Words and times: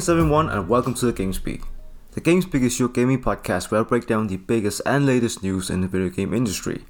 Greetings 0.00 0.18
everyone 0.18 0.48
and 0.48 0.66
welcome 0.66 0.94
to 0.94 1.04
the 1.04 1.12
Games 1.12 1.36
Speak. 1.36 1.60
The 2.12 2.22
Games 2.22 2.46
Speak 2.46 2.62
is 2.62 2.80
your 2.80 2.88
gaming 2.88 3.20
podcast 3.20 3.70
where 3.70 3.82
I 3.82 3.84
break 3.84 4.06
down 4.06 4.28
the 4.28 4.38
biggest 4.38 4.80
and 4.86 5.04
latest 5.04 5.42
news 5.42 5.68
in 5.68 5.82
the 5.82 5.88
video 5.88 6.08
game 6.08 6.32
industry. 6.32 6.86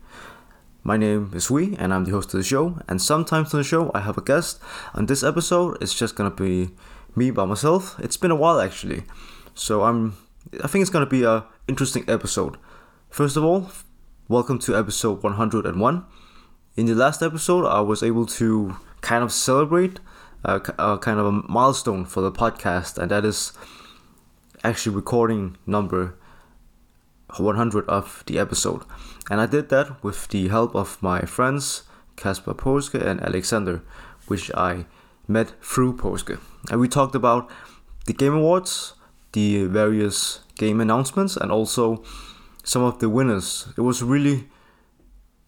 My 0.84 0.96
name 0.96 1.32
is 1.34 1.50
Wee 1.50 1.74
and 1.76 1.92
I'm 1.92 2.04
the 2.04 2.12
host 2.12 2.32
of 2.32 2.38
the 2.38 2.44
show 2.44 2.78
and 2.86 3.02
sometimes 3.02 3.52
on 3.52 3.58
the 3.58 3.64
show 3.64 3.90
I 3.96 4.00
have 4.02 4.16
a 4.16 4.22
guest. 4.22 4.60
On 4.94 5.06
this 5.06 5.24
episode 5.24 5.78
it's 5.80 5.92
just 5.92 6.14
gonna 6.14 6.30
be 6.30 6.70
me 7.16 7.32
by 7.32 7.44
myself. 7.46 7.98
It's 7.98 8.16
been 8.16 8.30
a 8.30 8.36
while 8.36 8.60
actually. 8.60 9.02
So 9.56 9.82
I'm 9.82 10.16
I 10.62 10.68
think 10.68 10.82
it's 10.82 10.90
gonna 10.92 11.04
be 11.04 11.24
a 11.24 11.46
interesting 11.66 12.04
episode. 12.06 12.58
First 13.08 13.36
of 13.36 13.42
all, 13.42 13.72
welcome 14.28 14.60
to 14.60 14.76
episode 14.76 15.20
101. 15.24 16.04
In 16.76 16.86
the 16.86 16.94
last 16.94 17.22
episode 17.22 17.66
I 17.66 17.80
was 17.80 18.04
able 18.04 18.26
to 18.26 18.76
kind 19.00 19.24
of 19.24 19.32
celebrate 19.32 19.98
a, 20.44 20.60
a 20.78 20.98
kind 20.98 21.18
of 21.18 21.26
a 21.26 21.32
milestone 21.32 22.04
for 22.04 22.20
the 22.20 22.32
podcast, 22.32 22.98
and 22.98 23.10
that 23.10 23.24
is 23.24 23.52
actually 24.64 24.94
recording 24.94 25.56
number 25.66 26.14
100 27.36 27.88
of 27.88 28.24
the 28.26 28.38
episode. 28.38 28.82
And 29.30 29.40
I 29.40 29.46
did 29.46 29.68
that 29.68 30.02
with 30.02 30.28
the 30.28 30.48
help 30.48 30.74
of 30.74 31.02
my 31.02 31.22
friends 31.22 31.84
Kasper 32.16 32.54
Poske 32.54 33.00
and 33.00 33.20
Alexander, 33.20 33.82
which 34.26 34.50
I 34.54 34.86
met 35.28 35.52
through 35.62 35.96
Poske. 35.96 36.38
And 36.70 36.80
we 36.80 36.88
talked 36.88 37.14
about 37.14 37.50
the 38.06 38.12
Game 38.12 38.34
Awards, 38.34 38.94
the 39.32 39.64
various 39.66 40.40
game 40.56 40.80
announcements, 40.80 41.36
and 41.36 41.50
also 41.52 42.02
some 42.64 42.82
of 42.82 42.98
the 42.98 43.08
winners. 43.08 43.68
It 43.76 43.82
was 43.82 44.02
really 44.02 44.48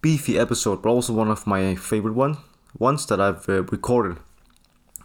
beefy 0.01 0.39
episode, 0.39 0.83
but 0.83 0.91
also 0.91 1.13
one 1.13 1.31
of 1.31 1.47
my 1.47 1.75
favorite 1.75 2.15
one, 2.15 2.39
ones 2.79 3.07
that 3.07 3.21
I've 3.21 3.49
uh, 3.49 3.65
recorded 3.65 4.19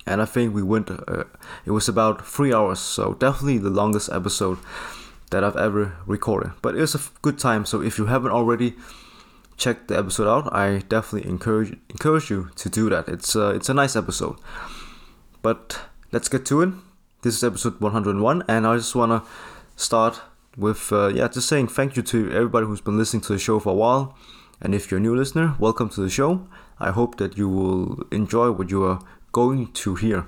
and 0.07 0.21
I 0.21 0.25
think 0.25 0.55
we 0.55 0.63
went. 0.63 0.89
Uh, 0.89 1.25
it 1.65 1.71
was 1.71 1.87
about 1.87 2.25
three 2.25 2.53
hours, 2.53 2.79
so 2.79 3.13
definitely 3.13 3.57
the 3.57 3.69
longest 3.69 4.09
episode 4.11 4.57
that 5.31 5.43
I've 5.43 5.57
ever 5.57 5.97
recorded. 6.05 6.53
But 6.61 6.75
it 6.75 6.81
was 6.81 6.95
a 6.95 7.01
good 7.21 7.37
time. 7.37 7.65
So 7.65 7.81
if 7.81 7.97
you 7.97 8.05
haven't 8.05 8.31
already 8.31 8.75
checked 9.57 9.89
the 9.89 9.97
episode 9.97 10.27
out, 10.27 10.53
I 10.53 10.79
definitely 10.89 11.29
encourage 11.29 11.77
encourage 11.89 12.29
you 12.29 12.49
to 12.55 12.69
do 12.69 12.89
that. 12.89 13.07
It's 13.07 13.35
uh, 13.35 13.53
it's 13.55 13.69
a 13.69 13.73
nice 13.73 13.95
episode. 13.95 14.37
But 15.41 15.79
let's 16.11 16.29
get 16.29 16.45
to 16.47 16.61
it. 16.61 16.69
This 17.21 17.35
is 17.35 17.43
episode 17.43 17.81
101, 17.81 18.43
and 18.47 18.65
I 18.65 18.77
just 18.77 18.95
wanna 18.95 19.23
start 19.75 20.21
with 20.55 20.91
uh, 20.91 21.07
yeah, 21.09 21.27
just 21.27 21.47
saying 21.47 21.67
thank 21.67 21.95
you 21.95 22.03
to 22.03 22.31
everybody 22.31 22.65
who's 22.65 22.81
been 22.81 22.97
listening 22.97 23.21
to 23.21 23.33
the 23.33 23.39
show 23.39 23.59
for 23.59 23.71
a 23.71 23.75
while. 23.75 24.15
And 24.61 24.73
if 24.73 24.89
you're 24.89 24.99
a 24.99 25.01
new 25.01 25.15
listener, 25.15 25.55
welcome 25.59 25.89
to 25.89 26.01
the 26.01 26.09
show. 26.09 26.47
I 26.79 26.91
hope 26.91 27.17
that 27.17 27.37
you 27.37 27.47
will 27.47 28.03
enjoy 28.11 28.51
what 28.51 28.71
you 28.71 28.83
are 28.83 28.99
going 29.37 29.67
to 29.71 29.93
hear. 29.93 30.25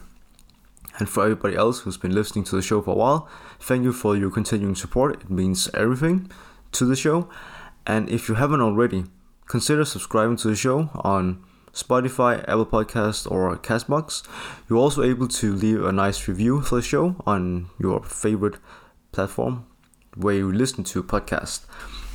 And 1.00 1.10
for 1.10 1.24
everybody 1.24 1.56
else 1.56 1.80
who's 1.80 1.98
been 1.98 2.14
listening 2.14 2.44
to 2.46 2.56
the 2.56 2.62
show 2.62 2.80
for 2.80 2.92
a 2.92 3.00
while, 3.04 3.28
thank 3.60 3.84
you 3.84 3.92
for 3.92 4.16
your 4.16 4.30
continuing 4.30 4.76
support. 4.76 5.22
It 5.24 5.32
means 5.32 5.68
everything 5.74 6.30
to 6.74 6.86
the 6.86 6.96
show. 6.96 7.28
And 7.88 8.08
if 8.08 8.30
you 8.30 8.36
haven't 8.36 8.62
already, 8.62 9.06
consider 9.48 9.84
subscribing 9.84 10.38
to 10.38 10.50
the 10.50 10.56
show 10.56 10.92
on 10.94 11.44
Spotify, 11.74 12.42
Apple 12.42 12.68
Podcast, 12.68 13.32
or 13.32 13.58
Castbox. 13.58 14.28
You're 14.70 14.78
also 14.86 15.02
able 15.02 15.28
to 15.40 15.56
leave 15.56 15.84
a 15.84 15.92
nice 15.92 16.28
review 16.28 16.62
for 16.62 16.76
the 16.76 16.84
show 16.84 17.16
on 17.26 17.70
your 17.80 18.04
favorite 18.04 18.58
platform 19.12 19.66
where 20.16 20.36
you 20.36 20.52
listen 20.52 20.84
to 20.84 21.02
podcast. 21.02 21.62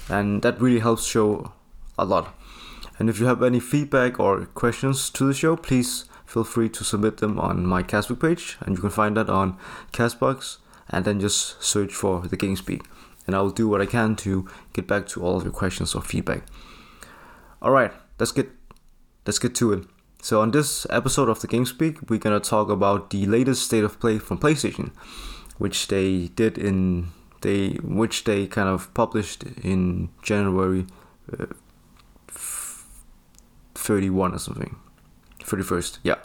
And 0.08 0.42
that 0.42 0.61
really 0.61 0.80
helps 0.80 1.05
show 1.05 1.52
a 1.98 2.05
lot. 2.05 2.39
And 3.01 3.11
if 3.11 3.19
you 3.19 3.27
have 3.27 3.42
any 3.42 3.58
feedback 3.58 4.20
or 4.20 4.46
questions 4.46 5.11
to 5.11 5.27
the 5.27 5.35
show, 5.35 5.57
please 5.57 6.05
feel 6.34 6.42
free 6.42 6.68
to 6.68 6.83
submit 6.83 7.18
them 7.18 7.39
on 7.39 7.64
my 7.64 7.80
Castbox 7.80 8.20
page, 8.20 8.56
and 8.61 8.74
you 8.74 8.80
can 8.80 8.90
find 8.90 9.17
that 9.17 9.30
on 9.30 9.56
Castbox, 9.92 10.58
and 10.90 11.05
then 11.05 11.20
just 11.20 11.62
search 11.62 11.95
for 11.95 12.27
the 12.27 12.36
Games 12.36 12.58
Speak, 12.58 12.83
and 13.24 13.36
I 13.36 13.40
will 13.40 13.52
do 13.52 13.68
what 13.68 13.80
I 13.80 13.86
can 13.86 14.17
to 14.17 14.48
get 14.72 14.89
back 14.89 15.06
to 15.08 15.22
all 15.22 15.36
of 15.36 15.45
your 15.45 15.52
questions 15.52 15.95
or 15.95 16.02
feedback. 16.02 16.42
All 17.62 17.70
right, 17.70 17.92
let's 18.18 18.33
get 18.33 18.50
let's 19.27 19.39
get 19.39 19.55
to 19.55 19.72
it. 19.74 19.84
So 20.22 20.40
on 20.40 20.50
this 20.50 20.89
episode 20.90 21.28
of 21.28 21.40
the 21.40 21.46
Games 21.46 21.70
Speak, 21.70 22.11
we're 22.11 22.18
gonna 22.18 22.40
talk 22.40 22.68
about 22.68 23.11
the 23.11 23.27
latest 23.27 23.62
state 23.62 23.84
of 23.84 24.01
play 24.01 24.18
from 24.18 24.39
PlayStation, 24.39 24.90
which 25.58 25.86
they 25.86 26.33
did 26.34 26.58
in 26.58 27.12
they 27.42 27.78
which 28.01 28.24
they 28.24 28.48
kind 28.48 28.68
of 28.68 28.92
published 28.92 29.45
in 29.62 30.08
January 30.20 30.86
uh, 31.39 31.46
31 33.77 34.34
or 34.34 34.39
something. 34.39 34.77
31st, 35.45 35.99
yeah. 36.03 36.17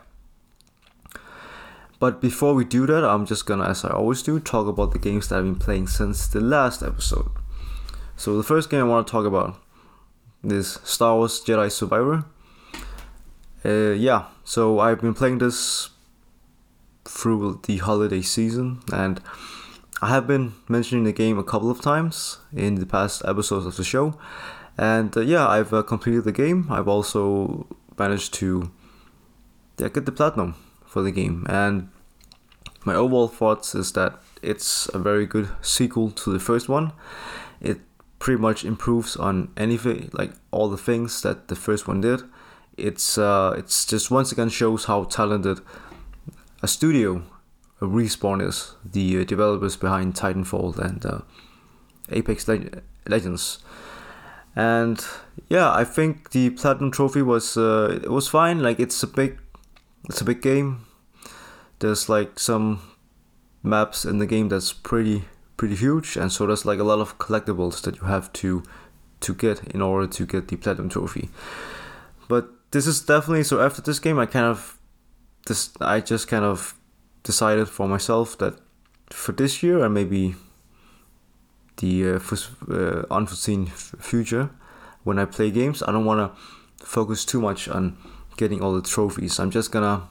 But 2.00 2.22
before 2.22 2.53
we 2.53 2.63
do 2.63 2.85
that, 2.88 3.03
I'm 3.03 3.25
just 3.25 3.46
gonna, 3.46 3.66
as 3.66 3.84
I 3.84 3.90
always 3.90 4.24
do, 4.24 4.40
talk 4.40 4.68
about 4.68 4.91
the 4.91 5.00
games 5.00 5.28
that 5.28 5.38
I've 5.38 5.44
been 5.44 5.56
playing 5.56 5.88
since 5.88 6.28
the 6.28 6.40
last 6.40 6.81
episode. 6.81 7.30
So 8.16 8.38
the 8.38 8.44
first 8.44 8.69
game 8.69 8.81
I 8.81 8.84
want 8.85 9.07
to 9.07 9.12
talk 9.12 9.25
about 9.25 9.62
is 10.44 10.80
Star 10.84 11.16
Wars 11.16 11.41
Jedi 11.41 11.69
Survivor. 11.69 12.25
Uh, 13.66 13.91
yeah, 13.91 14.25
so 14.46 14.80
I've 14.80 15.02
been 15.02 15.13
playing 15.13 15.40
this 15.40 15.90
through 17.03 17.59
the 17.66 17.78
holiday 17.78 18.22
season, 18.22 18.80
and 18.94 19.22
I 20.01 20.07
have 20.07 20.25
been 20.25 20.53
mentioning 20.69 21.03
the 21.03 21.12
game 21.12 21.38
a 21.38 21.44
couple 21.44 21.69
of 21.69 21.81
times 21.81 22.38
in 22.53 22.75
the 22.75 22.86
past 22.86 23.22
episodes 23.25 23.66
of 23.66 23.75
the 23.75 23.84
show. 23.84 24.18
And 24.78 25.16
uh, 25.18 25.22
yeah, 25.22 25.46
I've 25.46 25.74
uh, 25.74 25.84
completed 25.84 26.24
the 26.24 26.31
game. 26.31 26.68
I've 26.69 26.88
also 26.88 27.68
managed 27.97 28.34
to 28.36 28.72
yeah, 29.79 29.88
get 29.90 30.06
the 30.06 30.12
platinum 30.12 30.56
for 30.85 31.01
the 31.01 31.12
game. 31.12 31.45
And 31.50 31.90
my 32.85 32.95
overall 32.95 33.28
thoughts 33.28 33.75
is 33.75 33.91
that 33.94 34.19
it's 34.41 34.88
a 34.94 35.00
very 35.00 35.25
good 35.25 35.50
sequel 35.62 36.12
to 36.12 36.31
the 36.31 36.40
first 36.40 36.69
one. 36.69 36.91
It 37.62 37.79
pretty 38.19 38.41
much 38.41 38.63
improves 38.63 39.16
on 39.16 39.51
anything, 39.57 40.09
like 40.13 40.31
all 40.51 40.69
the 40.69 40.78
things 40.78 41.22
that 41.22 41.47
the 41.47 41.56
first 41.56 41.88
one 41.88 42.01
did. 42.01 42.22
It's 42.78 43.18
uh, 43.18 43.56
it's 43.57 43.85
just 43.85 44.12
once 44.12 44.31
again 44.31 44.50
shows 44.50 44.85
how 44.85 45.03
talented 45.03 45.59
a 46.62 46.68
studio, 46.68 47.23
a 47.81 47.85
respawn 47.85 48.45
is. 48.45 48.75
The 48.85 49.22
uh, 49.22 49.23
developers 49.25 49.75
behind 49.75 50.16
Titanfall 50.16 50.78
and 50.78 51.06
uh, 51.06 51.19
Apex 52.09 52.47
Le- 52.47 52.81
Legends. 53.07 53.59
And 54.56 55.06
yeah, 55.50 55.72
I 55.73 55.84
think 55.84 56.31
the 56.31 56.50
platinum 56.51 56.91
trophy 56.91 57.22
was 57.22 57.57
uh, 57.57 58.00
it 58.03 58.12
was 58.12 58.28
fine. 58.28 58.62
Like 58.62 58.79
it's 58.79 59.03
a 59.03 59.07
big 59.07 59.38
it's 60.05 60.21
a 60.21 60.25
big 60.25 60.41
game. 60.41 60.85
There's 61.79 62.09
like 62.09 62.39
some 62.39 62.81
maps 63.63 64.05
in 64.05 64.19
the 64.19 64.25
game 64.25 64.49
that's 64.49 64.73
pretty 64.73 65.25
pretty 65.57 65.75
huge, 65.75 66.15
and 66.15 66.31
so 66.31 66.45
there's 66.45 66.65
like 66.65 66.79
a 66.79 66.83
lot 66.83 66.99
of 66.99 67.17
collectibles 67.17 67.81
that 67.81 67.97
you 67.97 68.03
have 68.03 68.31
to 68.33 68.63
to 69.21 69.33
get 69.33 69.63
in 69.73 69.81
order 69.81 70.07
to 70.07 70.25
get 70.25 70.47
the 70.47 70.55
platinum 70.55 70.89
trophy. 70.89 71.29
But 72.27 72.49
this 72.71 72.88
is 72.88 73.01
definitely 73.01 73.43
so. 73.43 73.59
After 73.59 73.81
this 73.81 73.99
game, 73.99 74.19
I 74.19 74.25
kind 74.25 74.45
of 74.45 74.77
this 75.47 75.71
I 75.81 75.99
just 75.99 76.27
kind 76.27 76.45
of 76.45 76.75
decided 77.23 77.67
for 77.67 77.88
myself 77.88 78.38
that 78.38 78.59
for 79.09 79.31
this 79.31 79.61
year 79.63 79.83
and 79.83 79.93
maybe 79.93 80.35
the 81.77 82.13
uh, 82.13 82.19
uh, 82.71 83.05
unforeseen 83.09 83.65
future 83.67 84.49
when 85.03 85.17
I 85.17 85.25
play 85.25 85.49
games, 85.51 85.81
I 85.81 85.91
don't 85.91 86.05
want 86.05 86.19
to 86.19 86.85
focus 86.85 87.25
too 87.25 87.41
much 87.41 87.67
on 87.67 87.97
getting 88.39 88.61
all 88.63 88.73
the 88.73 88.81
trophies. 88.81 89.38
I'm 89.39 89.51
just 89.51 89.69
gonna 89.72 90.09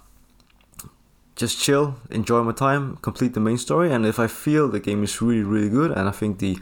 just 1.34 1.58
chill, 1.64 1.96
enjoy 2.10 2.42
my 2.42 2.52
time, 2.52 2.96
complete 3.08 3.32
the 3.32 3.40
main 3.40 3.58
story, 3.58 3.90
and 3.92 4.04
if 4.04 4.18
I 4.18 4.26
feel 4.26 4.68
the 4.68 4.80
game 4.88 5.02
is 5.02 5.22
really 5.22 5.42
really 5.54 5.70
good 5.70 5.90
and 5.96 6.04
I 6.08 6.12
think 6.12 6.38
the 6.38 6.58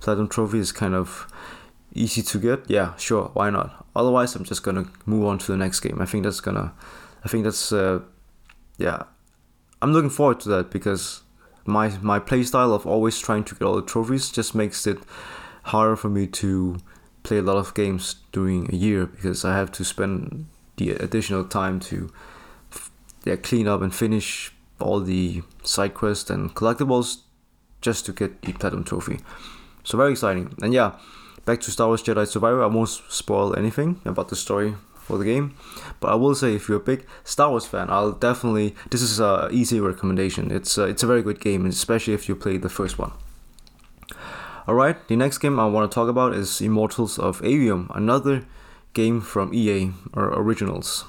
platinum 0.00 0.28
trophy 0.28 0.58
is 0.58 0.72
kind 0.72 0.94
of 0.94 1.26
easy 1.94 2.22
to 2.22 2.38
get, 2.38 2.68
yeah, 2.68 2.94
sure, 2.96 3.30
why 3.32 3.48
not? 3.48 3.86
Otherwise, 3.94 4.36
I'm 4.36 4.44
just 4.44 4.62
gonna 4.62 4.86
move 5.06 5.24
on 5.26 5.38
to 5.38 5.52
the 5.52 5.56
next 5.56 5.80
game. 5.80 5.98
I 6.00 6.06
think 6.06 6.24
that's 6.24 6.40
gonna, 6.40 6.74
I 7.24 7.28
think 7.28 7.44
that's, 7.44 7.72
uh, 7.72 8.00
yeah, 8.76 9.04
I'm 9.80 9.92
looking 9.94 10.10
forward 10.10 10.40
to 10.40 10.48
that 10.50 10.70
because 10.70 11.22
my 11.64 11.88
my 12.02 12.18
playstyle 12.20 12.74
of 12.74 12.86
always 12.86 13.18
trying 13.18 13.44
to 13.44 13.54
get 13.54 13.64
all 13.64 13.76
the 13.76 13.90
trophies 13.94 14.30
just 14.30 14.54
makes 14.54 14.86
it 14.86 14.98
harder 15.72 15.96
for 15.96 16.10
me 16.10 16.26
to 16.42 16.76
play 17.22 17.38
a 17.38 17.42
lot 17.50 17.56
of 17.56 17.74
games 17.74 18.16
during 18.32 18.68
a 18.72 18.76
year 18.76 19.06
because 19.06 19.44
I 19.44 19.56
have 19.56 19.72
to 19.72 19.84
spend 19.84 20.46
the 20.76 20.90
additional 20.90 21.44
time 21.44 21.80
to 21.80 22.12
yeah, 23.24 23.36
clean 23.36 23.66
up 23.66 23.82
and 23.82 23.94
finish 23.94 24.52
all 24.78 25.00
the 25.00 25.42
side 25.62 25.94
quests 25.94 26.30
and 26.30 26.54
collectibles 26.54 27.18
just 27.80 28.06
to 28.06 28.12
get 28.12 28.42
the 28.42 28.52
platinum 28.52 28.84
trophy. 28.84 29.18
So 29.84 29.98
very 29.98 30.12
exciting. 30.12 30.54
And 30.62 30.72
yeah, 30.72 30.98
back 31.44 31.60
to 31.62 31.70
Star 31.70 31.88
Wars 31.88 32.02
Jedi 32.02 32.26
Survivor. 32.26 32.62
I 32.62 32.66
won't 32.66 32.88
spoil 32.88 33.56
anything 33.56 34.00
about 34.04 34.28
the 34.28 34.36
story 34.36 34.74
for 34.94 35.18
the 35.18 35.24
game, 35.24 35.54
but 36.00 36.08
I 36.08 36.16
will 36.16 36.34
say 36.34 36.54
if 36.54 36.68
you're 36.68 36.78
a 36.78 36.80
big 36.80 37.06
Star 37.22 37.50
Wars 37.50 37.66
fan, 37.66 37.88
I'll 37.90 38.12
definitely 38.12 38.74
this 38.90 39.02
is 39.02 39.20
a 39.20 39.48
easy 39.52 39.80
recommendation. 39.80 40.50
It's 40.50 40.76
a, 40.78 40.84
it's 40.84 41.02
a 41.02 41.06
very 41.06 41.22
good 41.22 41.40
game, 41.40 41.64
especially 41.66 42.14
if 42.14 42.28
you 42.28 42.34
played 42.34 42.62
the 42.62 42.68
first 42.68 42.98
one. 42.98 43.12
Alright, 44.68 45.06
the 45.06 45.14
next 45.14 45.38
game 45.38 45.60
I 45.60 45.66
want 45.66 45.88
to 45.88 45.94
talk 45.94 46.08
about 46.08 46.34
is 46.34 46.60
Immortals 46.60 47.20
of 47.20 47.40
Aveum, 47.42 47.94
another 47.96 48.44
game 48.96 49.20
from 49.20 49.52
EA 49.52 49.92
or 50.14 50.24
Originals. 50.32 51.04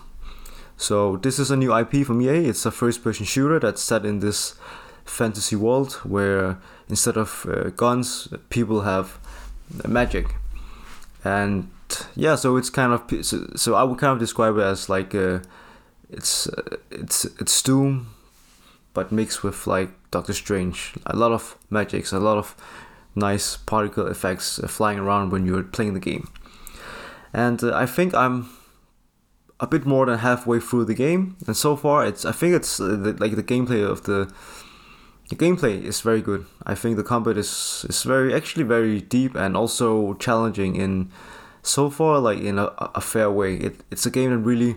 So 0.75 1.17
this 1.17 1.39
is 1.39 1.49
a 1.49 1.57
new 1.57 1.75
IP 1.75 2.05
from 2.05 2.21
EA. 2.21 2.49
It's 2.49 2.65
a 2.65 2.71
first-person 2.71 3.25
shooter 3.25 3.59
that's 3.59 3.81
set 3.81 4.05
in 4.05 4.19
this 4.19 4.55
fantasy 5.05 5.55
world 5.55 5.93
where 6.03 6.59
instead 6.89 7.17
of 7.17 7.45
uh, 7.49 7.69
guns, 7.69 8.27
people 8.49 8.81
have 8.81 9.17
magic, 9.87 10.35
and 11.23 11.69
yeah, 12.15 12.35
so 12.35 12.57
it's 12.57 12.69
kind 12.69 12.93
of 12.93 13.25
so, 13.25 13.49
so 13.55 13.75
I 13.75 13.83
would 13.83 13.97
kind 13.97 14.13
of 14.13 14.19
describe 14.19 14.57
it 14.57 14.63
as 14.63 14.89
like 14.89 15.15
uh, 15.15 15.39
it's 16.09 16.47
uh, 16.47 16.77
it's 16.91 17.25
it's 17.41 17.61
Doom, 17.63 18.07
but 18.93 19.11
mixed 19.11 19.43
with 19.43 19.65
like 19.67 19.89
Doctor 20.11 20.33
Strange. 20.33 20.93
A 21.05 21.15
lot 21.15 21.31
of 21.31 21.57
magics, 21.69 22.11
a 22.11 22.19
lot 22.19 22.37
of 22.37 22.55
nice 23.15 23.57
particle 23.57 24.07
effects 24.07 24.59
uh, 24.59 24.67
flying 24.67 24.99
around 24.99 25.31
when 25.31 25.45
you're 25.45 25.63
playing 25.63 25.93
the 25.93 25.99
game, 26.11 26.27
and 27.33 27.63
uh, 27.63 27.75
I 27.75 27.85
think 27.85 28.13
I'm 28.13 28.49
a 29.59 29.67
bit 29.67 29.85
more 29.85 30.05
than 30.05 30.19
halfway 30.19 30.59
through 30.59 30.85
the 30.85 30.93
game, 30.93 31.37
and 31.45 31.55
so 31.55 31.75
far 31.75 32.05
it's 32.05 32.25
I 32.25 32.31
think 32.31 32.55
it's 32.55 32.79
uh, 32.79 32.95
the, 32.95 33.13
like 33.19 33.35
the 33.35 33.43
gameplay 33.43 33.83
of 33.89 34.03
the 34.03 34.31
the 35.29 35.35
gameplay 35.35 35.83
is 35.83 36.01
very 36.01 36.21
good. 36.21 36.45
I 36.65 36.75
think 36.75 36.95
the 36.95 37.03
combat 37.03 37.37
is 37.37 37.85
is 37.89 38.03
very 38.03 38.33
actually 38.33 38.63
very 38.63 39.01
deep 39.01 39.35
and 39.35 39.57
also 39.57 40.13
challenging 40.15 40.75
in 40.75 41.11
so 41.63 41.89
far 41.89 42.19
like 42.19 42.39
in 42.39 42.59
a, 42.59 42.65
a 42.95 43.01
fair 43.01 43.29
way. 43.29 43.55
It, 43.55 43.81
it's 43.91 44.05
a 44.05 44.11
game 44.11 44.31
that 44.31 44.37
really 44.37 44.75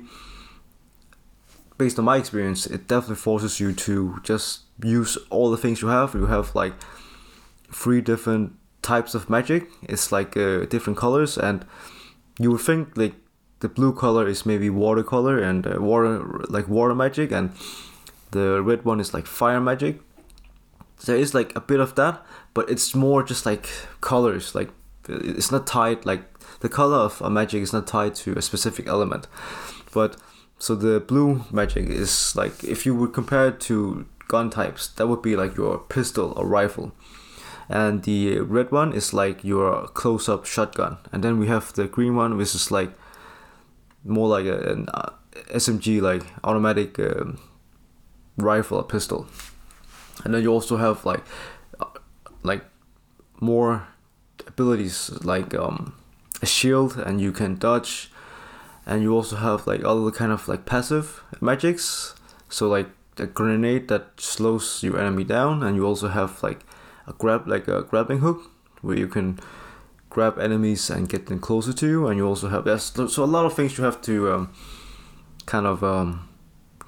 based 1.80 1.98
on 1.98 2.04
my 2.04 2.18
experience, 2.18 2.66
it 2.66 2.86
definitely 2.88 3.16
forces 3.16 3.58
you 3.58 3.72
to 3.72 4.20
just 4.22 4.60
use 4.84 5.16
all 5.30 5.50
the 5.50 5.56
things 5.56 5.80
you 5.80 5.88
have. 5.88 6.14
You 6.14 6.26
have 6.26 6.54
like 6.54 6.74
three 7.72 8.02
different 8.02 8.52
types 8.82 9.14
of 9.14 9.30
magic. 9.30 9.68
It's 9.82 10.12
like 10.12 10.36
uh, 10.36 10.66
different 10.66 10.98
colors, 10.98 11.38
and 11.38 11.64
you 12.40 12.50
would 12.50 12.62
think 12.62 12.96
like 12.96 13.14
the 13.60 13.68
blue 13.68 13.92
color 13.92 14.26
is 14.26 14.46
maybe 14.46 14.70
watercolor 14.70 15.38
and 15.38 15.66
uh, 15.66 15.76
water 15.78 16.24
like 16.48 16.66
water 16.68 16.94
magic, 16.94 17.30
and 17.30 17.52
the 18.30 18.62
red 18.62 18.84
one 18.84 18.98
is 18.98 19.12
like 19.12 19.26
fire 19.26 19.60
magic. 19.60 20.00
There 21.04 21.16
is 21.16 21.34
like 21.34 21.54
a 21.54 21.60
bit 21.60 21.80
of 21.80 21.94
that, 21.96 22.24
but 22.54 22.70
it's 22.70 22.94
more 22.94 23.22
just 23.22 23.44
like 23.44 23.68
colors. 24.00 24.54
Like 24.54 24.70
it's 25.06 25.52
not 25.52 25.66
tied 25.66 26.06
like 26.06 26.22
the 26.60 26.68
color 26.70 26.96
of 26.96 27.20
a 27.20 27.28
magic 27.28 27.62
is 27.62 27.74
not 27.74 27.86
tied 27.86 28.14
to 28.16 28.32
a 28.38 28.42
specific 28.42 28.86
element, 28.86 29.26
but 29.92 30.16
so 30.58 30.74
the 30.74 30.98
blue 31.00 31.44
magic 31.50 31.90
is 31.90 32.34
like 32.36 32.64
if 32.64 32.86
you 32.86 32.94
would 32.94 33.12
compare 33.12 33.48
it 33.48 33.60
to 33.60 34.06
gun 34.28 34.48
types, 34.48 34.88
that 34.88 35.08
would 35.08 35.20
be 35.20 35.36
like 35.36 35.58
your 35.58 35.78
pistol 35.78 36.32
or 36.36 36.46
rifle. 36.46 36.92
And 37.70 38.02
the 38.02 38.40
red 38.40 38.72
one 38.72 38.92
is 38.92 39.14
like 39.14 39.44
your 39.44 39.86
close 39.86 40.28
up 40.28 40.44
shotgun. 40.44 40.98
And 41.12 41.22
then 41.22 41.38
we 41.38 41.46
have 41.46 41.72
the 41.72 41.86
green 41.86 42.16
one, 42.16 42.36
which 42.36 42.52
is 42.52 42.72
like 42.72 42.90
more 44.04 44.26
like 44.26 44.44
a, 44.44 44.72
an 44.72 44.88
uh, 44.92 45.10
SMG, 45.52 46.02
like 46.02 46.24
automatic 46.42 46.98
um, 46.98 47.38
rifle 48.36 48.78
or 48.78 48.82
pistol. 48.82 49.28
And 50.24 50.34
then 50.34 50.42
you 50.42 50.52
also 50.52 50.78
have 50.78 51.06
like 51.06 51.22
uh, 51.78 51.86
like 52.42 52.64
more 53.40 53.86
abilities 54.48 55.10
like 55.22 55.54
um, 55.54 55.94
a 56.42 56.46
shield 56.46 56.96
and 56.96 57.20
you 57.20 57.30
can 57.30 57.54
dodge 57.54 58.10
and 58.84 59.02
you 59.02 59.14
also 59.14 59.36
have 59.36 59.68
like 59.68 59.84
other 59.84 60.10
kind 60.10 60.32
of 60.32 60.48
like 60.48 60.66
passive 60.66 61.22
magics 61.40 62.14
so 62.48 62.68
like 62.68 62.88
a 63.18 63.26
grenade 63.26 63.88
that 63.88 64.08
slows 64.18 64.82
your 64.82 64.98
enemy 64.98 65.22
down 65.24 65.62
and 65.62 65.76
you 65.76 65.86
also 65.86 66.08
have 66.08 66.42
like 66.42 66.60
a 67.06 67.12
grab 67.12 67.46
like 67.46 67.68
a 67.68 67.82
grabbing 67.82 68.18
hook 68.18 68.50
where 68.82 68.96
you 68.96 69.06
can 69.06 69.38
grab 70.08 70.38
enemies 70.38 70.90
and 70.90 71.08
get 71.08 71.26
them 71.26 71.38
closer 71.38 71.72
to 71.72 71.86
you 71.86 72.06
and 72.08 72.16
you 72.16 72.26
also 72.26 72.48
have 72.48 72.64
that 72.64 72.80
so 72.80 73.24
a 73.24 73.24
lot 73.24 73.46
of 73.46 73.54
things 73.54 73.78
you 73.78 73.84
have 73.84 74.00
to 74.02 74.32
um, 74.32 74.52
kind 75.46 75.66
of 75.66 75.84
um, 75.84 76.28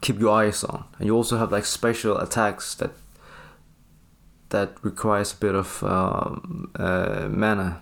keep 0.01 0.19
your 0.19 0.35
eyes 0.35 0.65
on 0.65 0.85
and 0.99 1.07
you 1.07 1.15
also 1.15 1.39
have 1.39 1.53
like 1.53 1.65
special 1.65 2.19
attacks 2.19 2.75
that 2.75 2.91
that 4.51 4.77
requires 4.83 5.33
a 5.33 5.37
bit 5.37 5.55
of 5.55 5.83
um, 5.85 6.71
uh, 6.77 7.29
mana 7.31 7.81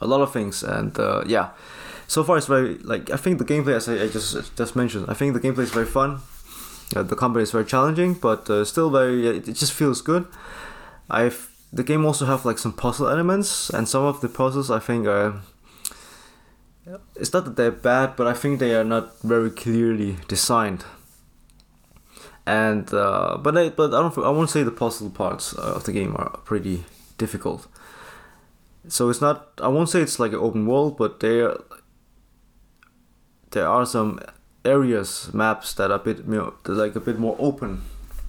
a 0.00 0.06
lot 0.06 0.20
of 0.20 0.32
things 0.32 0.62
and 0.62 0.98
uh, 0.98 1.24
yeah 1.26 1.50
so 2.08 2.24
far 2.24 2.38
it's 2.38 2.46
very 2.46 2.78
like 2.78 3.10
I 3.10 3.16
think 3.16 3.38
the 3.38 3.44
gameplay 3.44 3.74
as 3.76 3.88
I, 3.88 4.04
I 4.04 4.08
just 4.08 4.56
just 4.56 4.74
mentioned 4.74 5.06
I 5.08 5.14
think 5.14 5.34
the 5.34 5.40
gameplay 5.40 5.64
is 5.64 5.70
very 5.70 5.86
fun. 5.86 6.20
Uh, 6.96 7.02
the 7.02 7.14
combat 7.14 7.42
is 7.42 7.50
very 7.50 7.66
challenging, 7.66 8.14
but 8.14 8.48
uh, 8.48 8.64
still 8.64 8.88
very 8.88 9.28
it, 9.28 9.46
it 9.46 9.52
just 9.52 9.74
feels 9.74 10.00
good. 10.00 10.26
I've 11.10 11.50
the 11.72 11.84
game 11.84 12.04
also 12.06 12.24
have 12.26 12.44
like 12.44 12.58
some 12.58 12.72
puzzle 12.72 13.08
elements, 13.08 13.70
and 13.70 13.88
some 13.88 14.04
of 14.04 14.20
the 14.20 14.28
puzzles 14.28 14.70
I 14.70 14.78
think 14.78 15.06
are. 15.06 15.40
It's 17.16 17.32
not 17.34 17.44
that 17.44 17.56
they're 17.56 17.70
bad, 17.70 18.16
but 18.16 18.26
I 18.26 18.32
think 18.32 18.58
they 18.58 18.74
are 18.74 18.84
not 18.84 19.20
very 19.20 19.50
clearly 19.50 20.16
designed. 20.26 20.84
And 22.46 22.92
uh, 22.94 23.36
but 23.38 23.58
I 23.58 23.68
but 23.68 23.92
I 23.92 24.00
don't 24.00 24.16
I 24.18 24.30
won't 24.30 24.50
say 24.50 24.62
the 24.62 24.70
puzzle 24.70 25.10
parts 25.10 25.52
of 25.52 25.84
the 25.84 25.92
game 25.92 26.16
are 26.16 26.38
pretty 26.44 26.84
difficult. 27.18 27.66
So 28.88 29.10
it's 29.10 29.20
not 29.20 29.48
I 29.62 29.68
won't 29.68 29.90
say 29.90 30.00
it's 30.00 30.18
like 30.18 30.32
an 30.32 30.38
open 30.38 30.66
world, 30.66 30.96
but 30.96 31.20
there 31.20 31.56
there 33.50 33.68
are 33.68 33.84
some 33.84 34.20
areas 34.64 35.30
maps 35.34 35.74
that 35.74 35.90
are 35.90 35.98
a 36.00 36.02
bit 36.02 36.18
you 36.18 36.24
know, 36.24 36.54
like 36.64 36.96
a 36.96 37.00
bit 37.00 37.18
more 37.18 37.36
open 37.38 37.82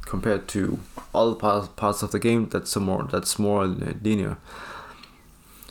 compared 0.09 0.47
to 0.47 0.79
other 1.13 1.35
parts 1.35 2.01
of 2.01 2.11
the 2.11 2.19
game 2.19 2.49
that's 2.49 2.75
more 2.75 3.03
that's 3.11 3.37
more 3.37 3.67
linear. 3.67 4.37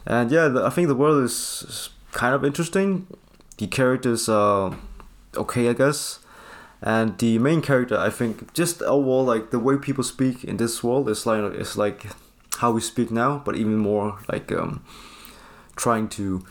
And 0.07 0.31
yeah, 0.31 0.63
I 0.65 0.71
think 0.71 0.89
the 0.89 0.95
world 0.95 1.23
is, 1.25 1.91
kind 2.13 2.35
of 2.35 2.43
interesting. 2.45 3.07
The 3.59 3.67
characters 3.67 4.29
are 4.29 4.75
okay, 5.37 5.69
I 5.69 5.75
guess. 5.75 6.21
And 6.81 7.19
the 7.19 7.39
main 7.39 7.61
character, 7.61 7.99
I 7.99 8.09
think, 8.09 8.55
just 8.55 8.81
overall, 8.81 9.25
like 9.25 9.51
the 9.51 9.59
way 9.59 9.77
people 9.77 10.05
speak 10.05 10.45
in 10.45 10.57
this 10.57 10.83
world 10.83 11.09
is 11.11 11.27
like 11.27 11.55
is 11.55 11.77
like 11.77 12.07
how 12.61 12.71
we 12.71 12.81
speak 12.81 13.11
now, 13.11 13.43
but 13.45 13.57
even 13.57 13.77
more 13.77 14.19
like 14.33 14.51
um, 14.53 14.83
trying 15.77 16.09
to 16.09 16.47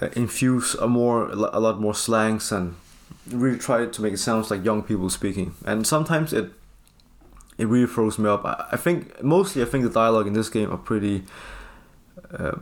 uh, 0.00 0.08
infuse 0.16 0.74
a 0.74 0.88
more 0.88 1.28
a 1.30 1.60
lot 1.60 1.80
more 1.80 1.94
slangs 1.94 2.50
and 2.50 2.74
really 3.30 3.58
try 3.58 3.86
to 3.86 4.02
make 4.02 4.14
it 4.14 4.18
sound 4.18 4.50
like 4.50 4.64
young 4.64 4.82
people 4.82 5.10
speaking. 5.10 5.54
And 5.66 5.86
sometimes 5.86 6.32
it 6.32 6.50
it 7.58 7.66
really 7.66 7.86
throws 7.86 8.18
me 8.18 8.28
up. 8.28 8.44
I, 8.44 8.66
I 8.72 8.76
think 8.76 9.22
mostly 9.22 9.62
I 9.62 9.66
think 9.66 9.84
the 9.84 9.90
dialogue 9.90 10.26
in 10.26 10.32
this 10.32 10.48
game 10.48 10.70
are 10.70 10.78
pretty 10.78 11.24
uh, 12.32 12.56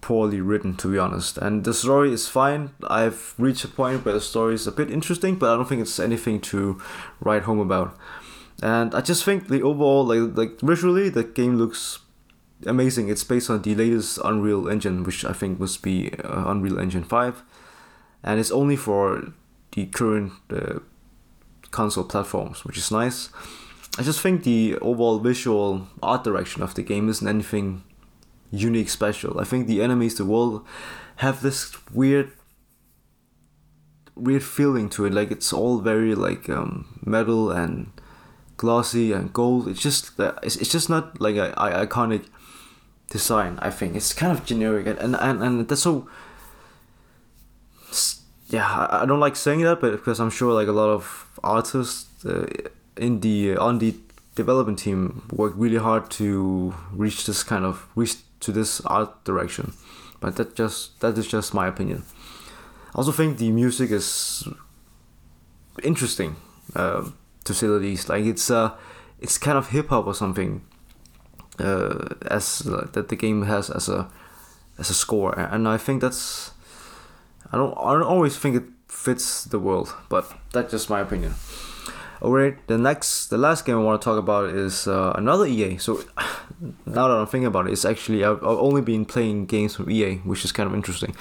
poorly 0.00 0.40
written 0.40 0.76
to 0.76 0.92
be 0.92 0.98
honest. 0.98 1.38
And 1.38 1.64
the 1.64 1.74
story 1.74 2.12
is 2.12 2.28
fine. 2.28 2.70
I've 2.88 3.34
reached 3.38 3.64
a 3.64 3.68
point 3.68 4.04
where 4.04 4.14
the 4.14 4.20
story 4.20 4.54
is 4.54 4.66
a 4.66 4.72
bit 4.72 4.90
interesting, 4.90 5.36
but 5.36 5.50
I 5.50 5.56
don't 5.56 5.68
think 5.68 5.80
it's 5.80 5.98
anything 5.98 6.40
to 6.52 6.80
write 7.20 7.42
home 7.42 7.58
about. 7.58 7.96
And 8.62 8.94
I 8.94 9.00
just 9.00 9.24
think 9.24 9.48
the 9.48 9.62
overall 9.62 10.04
like 10.04 10.36
like 10.36 10.60
visually 10.60 11.08
the 11.08 11.24
game 11.24 11.56
looks 11.56 12.00
amazing. 12.66 13.08
It's 13.08 13.24
based 13.24 13.50
on 13.50 13.62
the 13.62 13.74
latest 13.74 14.18
Unreal 14.24 14.68
Engine, 14.68 15.04
which 15.04 15.24
I 15.24 15.32
think 15.32 15.58
must 15.58 15.82
be 15.82 16.12
uh, 16.22 16.50
Unreal 16.50 16.78
Engine 16.78 17.04
5. 17.04 17.42
And 18.22 18.40
it's 18.40 18.50
only 18.50 18.76
for 18.76 19.32
the 19.72 19.86
current 19.86 20.32
uh, 20.50 20.78
console 21.70 22.04
platforms, 22.04 22.64
which 22.64 22.78
is 22.78 22.90
nice. 22.90 23.28
I 23.98 24.02
just 24.02 24.20
think 24.20 24.42
the 24.42 24.76
overall 24.78 25.18
visual 25.18 25.88
art 26.02 26.24
direction 26.24 26.62
of 26.62 26.74
the 26.74 26.82
game 26.82 27.08
isn't 27.08 27.26
anything 27.26 27.84
unique 28.50 28.88
special. 28.88 29.38
I 29.38 29.44
think 29.44 29.66
the 29.66 29.82
enemies, 29.82 30.16
the 30.16 30.24
world, 30.24 30.64
have 31.16 31.42
this 31.42 31.72
weird 31.92 32.32
weird 34.16 34.44
feeling 34.44 34.88
to 34.88 35.04
it 35.04 35.12
like 35.12 35.32
it's 35.32 35.52
all 35.52 35.80
very 35.80 36.14
like 36.14 36.48
um, 36.48 37.00
metal 37.04 37.50
and 37.50 37.90
glossy 38.56 39.10
and 39.10 39.32
gold 39.32 39.66
it's 39.66 39.82
just 39.82 40.12
it's, 40.44 40.54
it's 40.54 40.70
just 40.70 40.88
not 40.88 41.20
like 41.20 41.34
a, 41.34 41.52
a 41.56 41.84
iconic 41.84 42.24
design. 43.14 43.58
I 43.60 43.70
think 43.70 43.94
it's 43.94 44.12
kind 44.12 44.32
of 44.36 44.44
generic, 44.44 44.86
and 44.86 45.14
and 45.16 45.42
and 45.42 45.68
that's 45.68 45.82
so. 45.82 46.08
Yeah, 48.48 48.86
I 48.90 49.06
don't 49.06 49.20
like 49.20 49.36
saying 49.36 49.62
that, 49.62 49.80
but 49.80 49.92
because 49.92 50.20
I'm 50.20 50.30
sure 50.30 50.52
like 50.52 50.68
a 50.68 50.72
lot 50.72 50.90
of 50.90 51.04
artists 51.42 52.24
uh, 52.24 52.46
in 52.96 53.20
the 53.20 53.56
on 53.56 53.78
the 53.78 53.94
development 54.34 54.78
team 54.78 55.22
work 55.32 55.52
really 55.56 55.78
hard 55.78 56.10
to 56.10 56.74
reach 56.92 57.26
this 57.26 57.42
kind 57.42 57.64
of 57.64 57.86
reach 57.94 58.16
to 58.40 58.52
this 58.52 58.80
art 58.82 59.24
direction, 59.24 59.72
but 60.20 60.36
that 60.36 60.54
just 60.54 61.00
that 61.00 61.16
is 61.16 61.26
just 61.26 61.54
my 61.54 61.66
opinion. 61.66 62.04
I 62.94 62.98
also 62.98 63.12
think 63.12 63.38
the 63.38 63.50
music 63.50 63.90
is 63.90 64.46
interesting, 65.82 66.36
uh, 66.76 67.08
to 67.44 67.54
say 67.54 67.66
the 67.66 67.74
least. 67.74 68.08
Like 68.08 68.24
it's 68.24 68.50
uh, 68.50 68.72
it's 69.20 69.38
kind 69.38 69.58
of 69.58 69.70
hip 69.70 69.88
hop 69.88 70.06
or 70.06 70.14
something 70.14 70.62
uh, 71.58 72.14
as 72.30 72.66
uh, 72.66 72.88
that 72.92 73.08
the 73.08 73.16
game 73.16 73.42
has 73.42 73.70
as 73.70 73.88
a 73.88 74.08
as 74.78 74.90
a 74.90 74.94
score, 74.94 75.38
and 75.38 75.68
I 75.68 75.78
think 75.78 76.00
that's 76.00 76.52
I 77.52 77.56
don't 77.56 77.74
I 77.78 77.92
don't 77.92 78.02
always 78.02 78.36
think 78.36 78.56
it 78.56 78.64
fits 78.88 79.44
the 79.44 79.58
world, 79.58 79.94
but 80.08 80.32
that's 80.52 80.70
just 80.70 80.90
my 80.90 81.00
opinion. 81.00 81.34
Alright, 82.24 82.66
the 82.68 82.78
next 82.78 83.26
the 83.26 83.36
last 83.36 83.66
game 83.66 83.76
I 83.76 83.82
want 83.82 84.00
to 84.00 84.04
talk 84.04 84.18
about 84.18 84.48
is 84.48 84.88
uh, 84.88 85.12
another 85.14 85.44
EA. 85.44 85.76
So 85.76 86.02
now 86.86 87.08
that 87.08 87.18
I'm 87.18 87.26
thinking 87.26 87.44
about 87.44 87.66
it, 87.66 87.72
it's 87.74 87.84
actually 87.84 88.24
I've, 88.24 88.38
I've 88.38 88.56
only 88.56 88.80
been 88.80 89.04
playing 89.04 89.44
games 89.44 89.76
from 89.76 89.90
EA, 89.90 90.16
which 90.24 90.42
is 90.42 90.50
kind 90.50 90.66
of 90.66 90.74
interesting. 90.74 91.14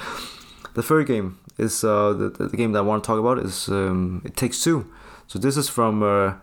The 0.75 0.81
third 0.81 1.07
game 1.07 1.39
is 1.57 1.83
uh, 1.83 2.13
the, 2.13 2.29
the, 2.29 2.55
game 2.55 2.71
that 2.71 2.79
I 2.79 2.83
want 2.83 3.03
to 3.03 3.07
talk 3.07 3.19
about 3.19 3.37
is 3.39 3.67
um, 3.67 4.21
It 4.23 4.37
Takes 4.37 4.63
Two. 4.63 4.89
So 5.27 5.37
this 5.39 5.57
is 5.57 5.67
from 5.67 6.03
uh, 6.03 6.35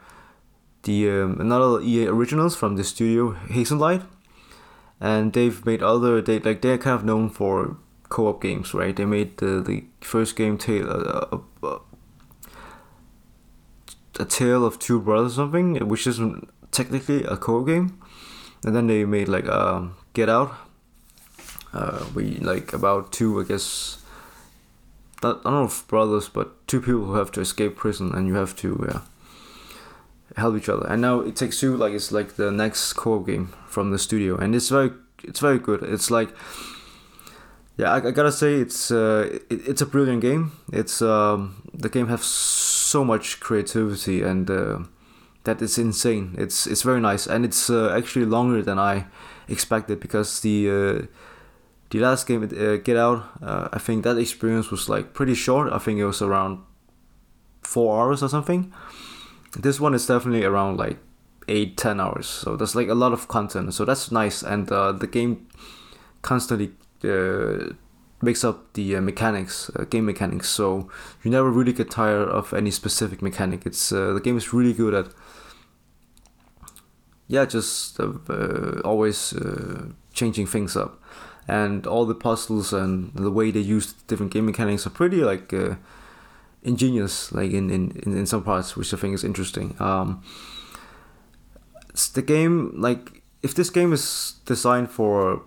the 0.83 1.09
um, 1.09 1.41
another 1.41 1.81
EA 1.81 2.09
originals 2.09 2.55
from 2.55 2.77
the 2.77 2.85
studio 2.85 3.33
Hazelight, 3.49 4.05
and 5.01 5.33
they've 5.33 5.65
made 5.65 5.83
other 5.83 6.21
they 6.21 6.39
like 6.39 6.61
they're 6.61 6.77
kind 6.77 6.97
of 6.97 7.05
known 7.07 7.31
for 7.31 7.79
co-op 8.11 8.43
games, 8.43 8.75
right? 8.75 8.95
They 8.95 9.07
made 9.07 9.39
the 9.39 9.63
the 9.63 9.85
first 10.03 10.37
game 10.37 10.59
Tale 10.59 10.91
uh, 10.91 11.39
uh, 11.67 11.79
a 14.21 14.25
Tale 14.25 14.65
of 14.65 14.79
Two 14.79 15.01
Brothers 15.01 15.35
something, 15.35 15.77
which 15.89 16.07
isn't 16.07 16.49
technically 16.71 17.25
a 17.25 17.37
co-op 17.37 17.67
game, 17.67 17.99
and 18.65 18.77
then 18.77 18.87
they 18.87 19.05
made 19.05 19.29
like 19.29 19.49
um, 19.49 19.97
Get 20.13 20.29
Out. 20.29 20.55
Uh, 21.73 22.05
we 22.15 22.37
like 22.39 22.73
about 22.73 23.13
two, 23.13 23.41
I 23.41 23.45
guess. 23.45 23.99
I 25.23 25.33
don't 25.33 25.45
know 25.45 25.65
if 25.65 25.87
brothers, 25.87 26.29
but 26.29 26.67
two 26.67 26.81
people 26.81 27.05
who 27.05 27.15
have 27.15 27.31
to 27.33 27.41
escape 27.41 27.77
prison, 27.77 28.13
and 28.15 28.27
you 28.27 28.35
have 28.35 28.57
to 28.57 28.87
yeah, 28.89 29.01
help 30.37 30.57
each 30.57 30.69
other. 30.69 30.87
And 30.87 31.03
now 31.03 31.21
it 31.21 31.37
takes 31.37 31.61
two 31.61 31.77
like 31.77 31.93
it's 31.93 32.13
like 32.13 32.37
the 32.37 32.51
next 32.51 32.93
co-op 32.95 33.27
game 33.27 33.53
from 33.67 33.91
the 33.91 33.99
studio, 33.99 34.37
and 34.37 34.55
it's 34.55 34.69
very 34.69 34.93
it's 35.23 35.41
very 35.41 35.59
good. 35.59 35.83
It's 35.83 36.11
like 36.11 36.31
yeah, 37.77 37.93
I, 37.93 37.97
I 37.97 38.11
gotta 38.11 38.33
say 38.33 38.57
it's 38.57 38.91
uh, 38.91 39.39
it, 39.49 39.69
it's 39.69 39.81
a 39.81 39.87
brilliant 39.87 40.21
game. 40.21 40.53
It's 40.73 41.01
um, 41.01 41.63
the 41.73 41.89
game 41.89 42.09
has 42.09 42.25
so 42.25 42.80
much 42.95 43.41
creativity 43.41 44.23
and 44.23 44.51
uh, 44.51 44.79
that 45.45 45.63
is 45.63 45.79
insane. 45.79 46.35
It's 46.39 46.67
it's 46.67 46.83
very 46.83 47.01
nice 47.01 47.27
and 47.27 47.45
it's 47.45 47.71
uh, 47.71 47.95
actually 47.97 48.27
longer 48.27 48.63
than 48.63 48.79
I 48.79 49.07
expected 49.49 50.01
because 50.01 50.41
the 50.41 50.71
uh, 50.71 51.07
the 51.91 52.01
last 52.01 52.27
game 52.27 52.43
uh, 52.43 52.77
Get 52.77 52.97
Out, 52.97 53.25
uh, 53.43 53.69
I 53.73 53.79
think 53.79 54.05
that 54.05 54.19
experience 54.19 54.71
was 54.71 54.89
like 54.89 55.13
pretty 55.13 55.35
short. 55.35 55.73
I 55.73 55.79
think 55.79 55.99
it 55.99 56.07
was 56.07 56.23
around 56.23 56.59
four 57.63 58.01
hours 58.01 58.23
or 58.23 58.29
something. 58.29 58.73
This 59.59 59.81
one 59.81 59.95
is 59.95 60.07
definitely 60.07 60.45
around 60.45 60.77
like 60.77 60.99
eight 61.49 61.77
ten 61.77 62.01
hours. 62.01 62.27
So 62.27 62.57
that's 62.57 62.75
like 62.75 62.89
a 62.89 62.95
lot 62.95 63.13
of 63.13 63.29
content. 63.29 63.75
So 63.75 63.85
that's 63.85 64.13
nice 64.13 64.43
and 64.43 64.71
uh, 64.71 64.93
the 64.93 65.07
game 65.07 65.49
constantly 66.23 66.73
makes 68.23 68.45
up 68.45 68.73
the 68.75 68.97
uh, 68.97 69.01
mechanics, 69.01 69.71
uh, 69.77 69.85
game 69.85 70.07
mechanics. 70.07 70.49
So 70.49 70.89
you 71.23 71.31
never 71.31 71.51
really 71.51 71.73
get 71.73 71.91
tired 71.91 72.29
of 72.29 72.53
any 72.53 72.71
specific 72.71 73.23
mechanic. 73.23 73.67
It's 73.67 73.93
uh, 73.93 74.13
the 74.13 74.21
game 74.21 74.37
is 74.37 74.53
really 74.53 74.73
good 74.73 74.95
at 74.95 75.09
yeah, 77.29 77.45
just 77.45 78.01
uh, 78.01 78.13
uh, 78.29 78.81
always 78.85 79.33
changing 80.13 80.47
things 80.47 80.77
up, 80.77 81.01
and 81.47 81.87
all 81.87 82.05
the 82.05 82.15
puzzles 82.15 82.73
and 82.73 83.13
the 83.15 83.31
way 83.31 83.53
they 83.53 83.61
use 83.61 83.93
different 84.09 84.33
game 84.33 84.47
mechanics 84.47 84.87
are 84.87 84.91
pretty 84.91 85.23
like 85.23 85.53
ingenious, 86.63 87.33
like 87.33 87.53
in, 87.53 87.71
in, 87.71 87.93
in 88.05 88.27
some 88.27 88.43
parts, 88.43 88.77
which 88.77 88.93
I 88.93 88.97
think 88.97 89.15
is 89.15 89.25
interesting. 89.25 89.77
Um, 89.79 90.23
the 92.15 92.23
game 92.23 92.73
like 92.77 93.23
if 93.43 93.55
this 93.55 93.71
game 93.71 93.93
is 93.93 94.35
designed 94.45 94.91
for 94.91 95.43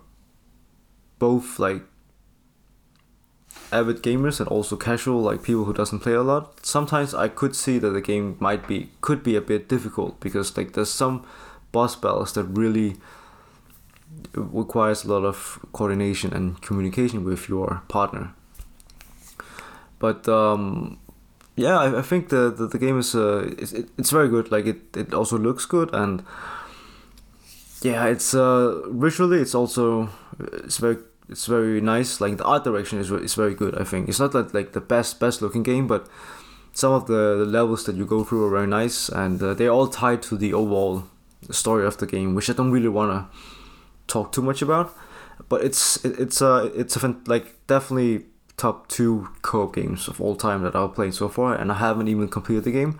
both 1.18 1.58
like 1.58 1.82
avid 3.80 4.02
gamers 4.02 4.40
and 4.40 4.48
also 4.48 4.76
casual 4.76 5.20
like 5.20 5.42
people 5.42 5.64
who 5.64 5.72
doesn't 5.72 6.00
play 6.00 6.12
a 6.12 6.22
lot 6.22 6.64
sometimes 6.64 7.14
i 7.14 7.28
could 7.28 7.56
see 7.56 7.78
that 7.78 7.90
the 7.90 8.00
game 8.00 8.36
might 8.40 8.68
be 8.68 8.88
could 9.00 9.22
be 9.22 9.36
a 9.36 9.40
bit 9.40 9.68
difficult 9.68 10.18
because 10.20 10.56
like 10.56 10.72
there's 10.74 10.90
some 10.90 11.24
boss 11.72 11.96
battles 11.96 12.32
that 12.34 12.44
really 12.44 12.96
requires 14.34 15.04
a 15.04 15.08
lot 15.08 15.24
of 15.24 15.58
coordination 15.72 16.32
and 16.32 16.60
communication 16.62 17.24
with 17.24 17.48
your 17.48 17.82
partner. 17.88 18.32
But 19.98 20.28
um 20.28 20.98
yeah 21.56 21.78
i, 21.78 21.98
I 21.98 22.02
think 22.02 22.30
the, 22.30 22.50
the, 22.50 22.66
the 22.66 22.78
game 22.78 22.98
is 22.98 23.14
uh 23.14 23.54
it's, 23.58 23.72
it's 23.72 24.10
very 24.10 24.28
good. 24.28 24.50
Like 24.50 24.66
it, 24.66 24.96
it 24.96 25.14
also 25.14 25.38
looks 25.38 25.66
good 25.66 25.94
and 25.94 26.24
yeah 27.82 28.06
it's 28.06 28.34
uh 28.34 28.82
visually 28.88 29.40
it's 29.40 29.54
also 29.54 30.08
it's 30.64 30.78
very 30.78 30.96
it's 31.28 31.46
very 31.46 31.80
nice 31.80 32.20
like 32.20 32.36
the 32.36 32.44
art 32.44 32.64
direction 32.64 32.98
is, 32.98 33.10
is 33.10 33.34
very 33.34 33.54
good 33.54 33.80
i 33.80 33.84
think. 33.84 34.08
It's 34.08 34.20
not 34.20 34.34
like, 34.34 34.52
like 34.54 34.72
the 34.72 34.80
best 34.80 35.20
best 35.20 35.42
looking 35.42 35.62
game 35.62 35.86
but 35.86 36.06
some 36.72 36.92
of 36.92 37.06
the, 37.06 37.36
the 37.38 37.44
levels 37.44 37.84
that 37.84 37.94
you 37.94 38.04
go 38.04 38.24
through 38.24 38.46
are 38.46 38.50
very 38.50 38.66
nice 38.66 39.08
and 39.08 39.42
uh, 39.42 39.54
they're 39.54 39.70
all 39.70 39.86
tied 39.86 40.22
to 40.24 40.36
the 40.36 40.52
overall 40.52 41.04
story 41.50 41.86
of 41.86 41.98
the 41.98 42.06
game 42.06 42.34
which 42.34 42.50
i 42.50 42.52
don't 42.52 42.70
really 42.70 42.88
want 42.88 43.10
to 43.12 43.38
talk 44.06 44.32
too 44.32 44.42
much 44.42 44.62
about. 44.62 44.94
But 45.48 45.64
it's 45.64 46.04
it, 46.04 46.18
it's 46.18 46.40
a 46.40 46.70
it's 46.74 46.96
a 46.96 47.16
like 47.26 47.66
definitely 47.66 48.26
top 48.56 48.88
two 48.88 49.28
co-op 49.42 49.74
games 49.74 50.06
of 50.06 50.20
all 50.20 50.36
time 50.36 50.62
that 50.62 50.76
i've 50.76 50.94
played 50.94 51.12
so 51.12 51.28
far 51.28 51.56
and 51.56 51.72
i 51.72 51.74
haven't 51.74 52.08
even 52.08 52.28
completed 52.28 52.64
the 52.64 52.72
game. 52.72 52.98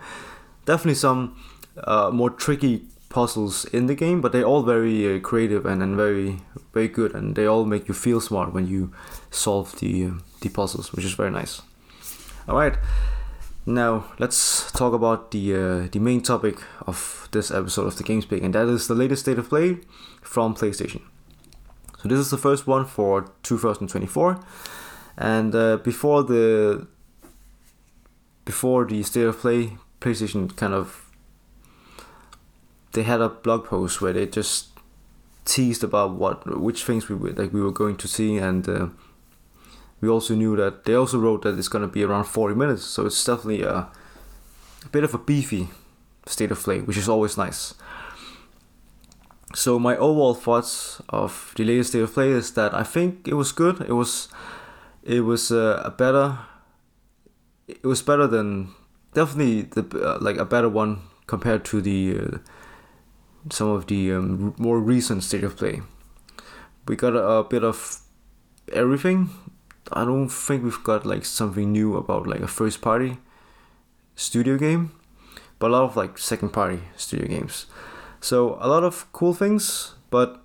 Definitely 0.65 0.95
some 0.95 1.39
uh, 1.83 2.09
more 2.11 2.29
tricky 2.29 2.85
puzzles 3.15 3.63
in 3.71 3.87
the 3.87 3.95
game, 3.95 4.19
but 4.19 4.33
they're 4.33 4.43
all 4.43 4.61
very 4.61 5.15
uh, 5.15 5.19
creative 5.21 5.65
and, 5.65 5.81
and 5.81 5.95
very 5.95 6.41
very 6.73 6.89
good, 6.89 7.15
and 7.15 7.35
they 7.35 7.45
all 7.45 7.65
make 7.65 7.87
you 7.87 7.93
feel 7.93 8.19
smart 8.19 8.53
when 8.53 8.67
you 8.67 8.91
solve 9.31 9.79
the 9.79 10.07
uh, 10.07 10.11
the 10.41 10.49
puzzles, 10.49 10.91
which 10.91 11.05
is 11.05 11.13
very 11.13 11.31
nice. 11.31 11.61
All 12.49 12.57
right, 12.57 12.77
now 13.65 14.03
let's 14.19 14.69
talk 14.73 14.93
about 14.93 15.31
the 15.31 15.43
uh, 15.55 15.87
the 15.93 15.99
main 15.99 16.21
topic 16.21 16.57
of 16.85 17.29
this 17.31 17.51
episode 17.51 17.87
of 17.87 17.95
the 17.95 18.03
Games 18.03 18.25
Speak, 18.25 18.43
and 18.43 18.53
that 18.53 18.67
is 18.67 18.87
the 18.87 18.95
latest 18.95 19.21
state 19.21 19.39
of 19.39 19.47
play 19.47 19.77
from 20.21 20.53
PlayStation. 20.53 21.01
So 21.99 22.09
this 22.09 22.19
is 22.19 22.29
the 22.29 22.37
first 22.37 22.67
one 22.67 22.85
for 22.85 23.31
2024, 23.43 24.39
and 25.17 25.55
uh, 25.55 25.77
before 25.77 26.23
the 26.23 26.85
before 28.43 28.83
the 28.85 29.03
state 29.03 29.25
of 29.25 29.39
play, 29.39 29.77
PlayStation 30.01 30.53
kind 30.57 30.73
of 30.73 31.04
they 32.95 33.03
had 33.03 33.21
a 33.21 33.29
blog 33.29 33.65
post 33.65 34.01
where 34.01 34.13
they 34.13 34.25
just 34.25 34.69
teased 35.43 35.83
about 35.83 36.15
what 36.15 36.59
which 36.59 36.83
things 36.83 37.07
we 37.07 37.15
were 37.15 37.31
like 37.31 37.53
we 37.53 37.61
were 37.61 37.71
going 37.71 37.95
to 37.95 38.07
see 38.07 38.37
and 38.37 38.67
uh, 38.67 38.87
we 40.01 40.09
also 40.09 40.33
knew 40.33 40.55
that 40.55 40.85
they 40.85 40.95
also 40.95 41.19
wrote 41.19 41.43
that 41.43 41.57
it's 41.57 41.67
going 41.67 41.83
to 41.83 41.91
be 41.91 42.03
around 42.03 42.23
40 42.23 42.55
minutes 42.55 42.83
so 42.83 43.05
it's 43.05 43.23
definitely 43.23 43.61
a, 43.61 43.75
a 43.75 44.89
bit 44.91 45.03
of 45.03 45.13
a 45.13 45.19
beefy 45.19 45.69
state 46.25 46.51
of 46.51 46.59
play 46.59 46.81
which 46.81 46.97
is 46.97 47.07
always 47.09 47.37
nice. 47.37 47.75
So 49.53 49.79
my 49.79 49.95
overall 49.95 50.33
thoughts 50.33 51.01
of 51.09 51.53
the 51.55 51.63
latest 51.63 51.91
state 51.91 52.01
of 52.01 52.13
play 52.13 52.29
is 52.29 52.53
that 52.55 52.73
I 52.73 52.83
think 52.83 53.27
it 53.27 53.35
was 53.35 53.51
good. 53.51 53.81
It 53.81 53.93
was 53.93 54.27
it 55.03 55.21
was 55.21 55.51
uh, 55.51 55.81
a 55.85 55.91
better 55.91 56.39
it 57.67 57.83
was 57.83 58.01
better 58.01 58.27
than 58.27 58.73
definitely 59.13 59.61
the 59.61 59.83
uh, 59.97 60.17
like 60.19 60.37
a 60.37 60.45
better 60.45 60.67
one 60.67 61.03
compared 61.27 61.63
to 61.65 61.81
the 61.81 62.19
uh, 62.19 62.37
some 63.51 63.69
of 63.69 63.87
the 63.87 64.13
um, 64.13 64.55
more 64.57 64.79
recent 64.79 65.23
state 65.23 65.43
of 65.43 65.57
play. 65.57 65.81
We 66.87 66.95
got 66.95 67.15
a, 67.15 67.23
a, 67.23 67.43
bit 67.43 67.63
of 67.63 67.99
everything. 68.71 69.29
I 69.91 70.05
don't 70.05 70.29
think 70.29 70.63
we've 70.63 70.83
got 70.83 71.05
like 71.05 71.25
something 71.25 71.71
new 71.71 71.95
about 71.95 72.27
like 72.27 72.41
a 72.41 72.47
first 72.47 72.81
party 72.81 73.17
studio 74.15 74.57
game, 74.57 74.91
but 75.59 75.67
a 75.67 75.73
lot 75.73 75.83
of 75.83 75.95
like 75.95 76.17
second 76.17 76.49
party 76.49 76.81
studio 76.95 77.27
games. 77.27 77.67
So 78.19 78.57
a 78.59 78.67
lot 78.67 78.83
of 78.83 79.11
cool 79.13 79.33
things, 79.33 79.93
but 80.09 80.41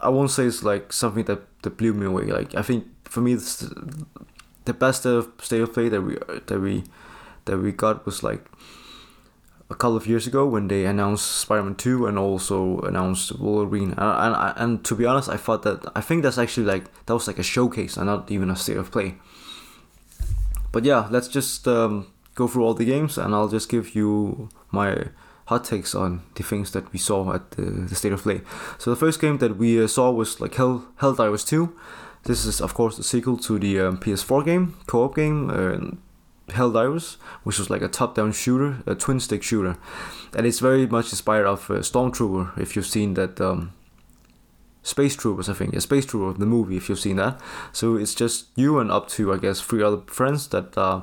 I 0.00 0.08
won't 0.08 0.30
say 0.30 0.44
it's 0.44 0.62
like 0.62 0.92
something 0.92 1.24
that, 1.24 1.42
that 1.62 1.76
blew 1.76 1.92
me 1.94 2.06
away. 2.06 2.24
Like 2.24 2.54
I 2.54 2.62
think 2.62 2.86
for 3.04 3.20
me, 3.20 3.34
the 3.34 4.74
best 4.74 5.00
state 5.00 5.60
of 5.60 5.72
play 5.72 5.88
that 5.88 6.02
we 6.02 6.16
that 6.46 6.60
we 6.60 6.84
that 7.46 7.58
we 7.58 7.72
got 7.72 8.06
was 8.06 8.22
like 8.22 8.44
a 9.70 9.74
couple 9.74 9.96
of 9.96 10.06
years 10.06 10.26
ago 10.26 10.46
when 10.46 10.68
they 10.68 10.84
announced 10.84 11.26
Spider-Man 11.26 11.74
2 11.76 12.06
and 12.06 12.18
also 12.18 12.80
announced 12.80 13.38
Wolverine. 13.38 13.94
And, 13.96 14.34
and, 14.36 14.54
and 14.56 14.84
to 14.84 14.94
be 14.94 15.06
honest, 15.06 15.28
I 15.28 15.36
thought 15.36 15.62
that 15.62 15.84
I 15.94 16.00
think 16.00 16.22
that's 16.22 16.38
actually 16.38 16.66
like 16.66 16.84
that 17.06 17.14
was 17.14 17.26
like 17.26 17.38
a 17.38 17.42
showcase 17.42 17.96
and 17.96 18.06
not 18.06 18.30
even 18.30 18.50
a 18.50 18.56
state 18.56 18.76
of 18.76 18.90
play. 18.90 19.16
But 20.72 20.84
yeah, 20.84 21.08
let's 21.10 21.28
just 21.28 21.66
um, 21.66 22.08
go 22.34 22.46
through 22.46 22.64
all 22.64 22.74
the 22.74 22.84
games 22.84 23.16
and 23.16 23.34
I'll 23.34 23.48
just 23.48 23.68
give 23.68 23.94
you 23.94 24.48
my 24.70 25.06
hot 25.46 25.64
takes 25.64 25.94
on 25.94 26.22
the 26.34 26.42
things 26.42 26.72
that 26.72 26.92
we 26.92 26.98
saw 26.98 27.32
at 27.32 27.52
the, 27.52 27.62
the 27.62 27.94
state 27.94 28.12
of 28.12 28.22
play. 28.22 28.40
So 28.78 28.90
the 28.90 28.96
first 28.96 29.20
game 29.20 29.38
that 29.38 29.56
we 29.56 29.82
uh, 29.82 29.86
saw 29.86 30.10
was 30.10 30.40
like 30.40 30.54
Hell 30.54 30.86
Helldivers 31.00 31.46
2. 31.46 31.74
This 32.24 32.44
is 32.44 32.60
of 32.60 32.74
course 32.74 32.96
the 32.96 33.02
sequel 33.02 33.36
to 33.38 33.58
the 33.58 33.80
um, 33.80 33.98
PS4 33.98 34.44
game, 34.44 34.74
co-op 34.86 35.14
game. 35.14 35.50
Uh, 35.50 35.96
Helldivers, 36.48 37.16
which 37.42 37.58
was 37.58 37.70
like 37.70 37.82
a 37.82 37.88
top-down 37.88 38.32
shooter, 38.32 38.82
a 38.86 38.94
twin-stick 38.94 39.42
shooter, 39.42 39.76
and 40.36 40.46
it's 40.46 40.60
very 40.60 40.86
much 40.86 41.10
inspired 41.10 41.46
of 41.46 41.70
uh, 41.70 41.74
Stormtrooper. 41.74 42.58
If 42.58 42.76
you've 42.76 42.86
seen 42.86 43.14
that, 43.14 43.40
um, 43.40 43.72
Space 44.82 45.16
Troopers, 45.16 45.48
I 45.48 45.54
think, 45.54 45.72
yeah, 45.72 45.80
Space 45.80 46.04
Trooper, 46.04 46.38
the 46.38 46.46
movie. 46.46 46.76
If 46.76 46.88
you've 46.88 47.00
seen 47.00 47.16
that, 47.16 47.40
so 47.72 47.96
it's 47.96 48.14
just 48.14 48.48
you 48.54 48.78
and 48.78 48.90
up 48.90 49.08
to 49.10 49.32
I 49.32 49.38
guess 49.38 49.60
three 49.60 49.82
other 49.82 50.02
friends 50.06 50.48
that 50.48 50.76
uh, 50.76 51.00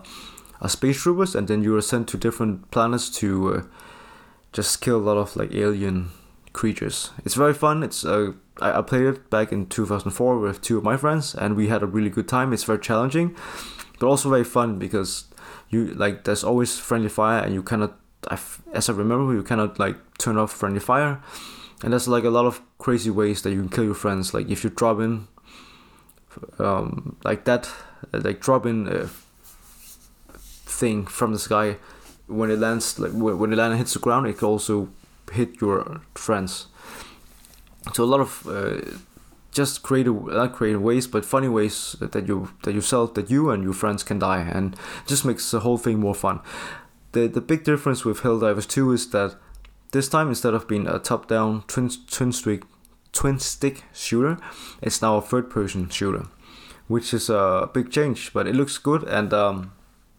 are 0.62 0.70
space 0.70 1.02
troopers, 1.02 1.34
and 1.34 1.48
then 1.48 1.64
you 1.64 1.76
are 1.76 1.82
sent 1.82 2.08
to 2.10 2.18
different 2.18 2.70
planets 2.70 3.10
to 3.18 3.56
uh, 3.56 3.64
just 4.54 4.82
kill 4.82 4.98
a 4.98 5.02
lot 5.02 5.18
of 5.18 5.36
like 5.36 5.52
alien 5.54 6.12
creatures. 6.54 7.10
It's 7.26 7.36
very 7.36 7.56
fun. 7.56 7.82
It's 7.82 8.06
uh, 8.06 8.34
I, 8.62 8.80
I 8.80 8.82
played 8.84 9.06
it 9.06 9.30
back 9.32 9.52
in 9.52 9.66
2004 9.66 10.38
with 10.38 10.62
two 10.62 10.78
of 10.78 10.84
my 10.84 10.96
friends, 10.96 11.34
and 11.34 11.56
we 11.56 11.68
had 11.68 11.82
a 11.82 11.88
really 11.88 12.12
good 12.12 12.28
time. 12.28 12.54
It's 12.54 12.64
very 12.64 12.80
challenging, 12.80 13.36
but 14.00 14.08
also 14.08 14.30
very 14.30 14.44
fun 14.44 14.78
because 14.78 15.26
you 15.72 15.94
like 15.96 16.26
there's 16.26 16.44
always 16.44 16.78
friendly 16.78 17.10
fire 17.10 17.44
and 17.44 17.54
you 17.54 17.64
cannot 17.64 17.98
as 18.30 18.90
I 18.90 18.94
remember, 18.94 19.34
you 19.34 19.44
cannot 19.44 19.80
like 19.80 19.96
turn 20.18 20.38
off 20.38 20.52
friendly 20.52 20.80
fire, 20.80 21.22
and 21.84 21.94
there's 21.94 22.08
like 22.08 22.24
a 22.24 22.30
lot 22.30 22.46
of 22.46 22.62
crazy 22.78 23.10
ways 23.10 23.42
that 23.42 23.52
you 23.52 23.60
can 23.60 23.70
kill 23.70 23.84
your 23.84 23.96
friends. 23.96 24.34
Like 24.34 24.50
if 24.50 24.64
you 24.64 24.70
drop 24.70 25.00
in, 25.00 25.28
um, 26.60 27.18
like 27.24 27.46
that, 27.46 27.70
like 28.12 28.40
drop 28.40 28.66
in 28.66 29.10
thing 30.34 31.06
from 31.06 31.34
the 31.34 31.40
sky, 31.40 31.78
when 32.28 32.52
it 32.52 32.60
lands, 32.60 33.00
like 33.00 33.12
when 33.12 33.54
it 33.54 33.56
lands 33.56 33.72
and 33.72 33.78
hits 33.80 33.94
the 33.94 34.00
ground, 34.00 34.28
it 34.28 34.38
can 34.38 34.48
also 34.48 34.90
hit 35.32 35.60
your 35.62 36.02
friends. 36.16 36.68
So 37.94 38.04
a 38.04 38.06
lot 38.06 38.20
of 38.20 38.48
uh, 38.48 38.82
just 39.52 39.84
creative, 39.84 40.26
not 40.28 40.54
creative 40.54 40.82
ways, 40.82 41.08
but 41.08 41.26
funny 41.26 41.48
ways 41.48 41.96
that 42.00 42.28
you 42.28 42.52
that 42.64 42.74
yourself, 42.74 43.14
that 43.16 43.30
you 43.30 43.50
and 43.50 43.64
your 43.64 43.74
friends 43.74 44.04
can 44.04 44.20
die, 44.20 44.42
and 44.42 44.76
just 45.06 45.26
makes 45.26 45.52
the 45.52 45.60
whole 45.60 45.78
thing 45.78 46.00
more 46.00 46.16
fun. 46.16 46.40
The 47.12 47.28
the 47.28 47.42
big 47.42 47.64
difference 47.64 48.06
with 48.06 48.22
Helldivers 48.22 48.68
2 48.68 48.92
is 48.94 49.10
that 49.12 49.36
this 49.92 50.08
time 50.08 50.30
instead 50.30 50.54
of 50.54 50.68
being 50.68 50.88
a 50.88 51.00
top-down 51.00 51.64
twin 51.68 51.90
twin 52.10 52.32
stick 52.32 52.64
twin 53.12 53.40
stick 53.40 53.84
shooter, 53.94 54.38
it's 54.82 55.02
now 55.02 55.18
a 55.18 55.22
third-person 55.22 55.90
shooter, 55.90 56.28
which 56.88 57.14
is 57.14 57.30
a 57.30 57.70
big 57.74 57.92
change, 57.92 58.32
but 58.34 58.48
it 58.48 58.56
looks 58.56 58.78
good 58.78 59.04
and. 59.04 59.34
Um, 59.34 59.74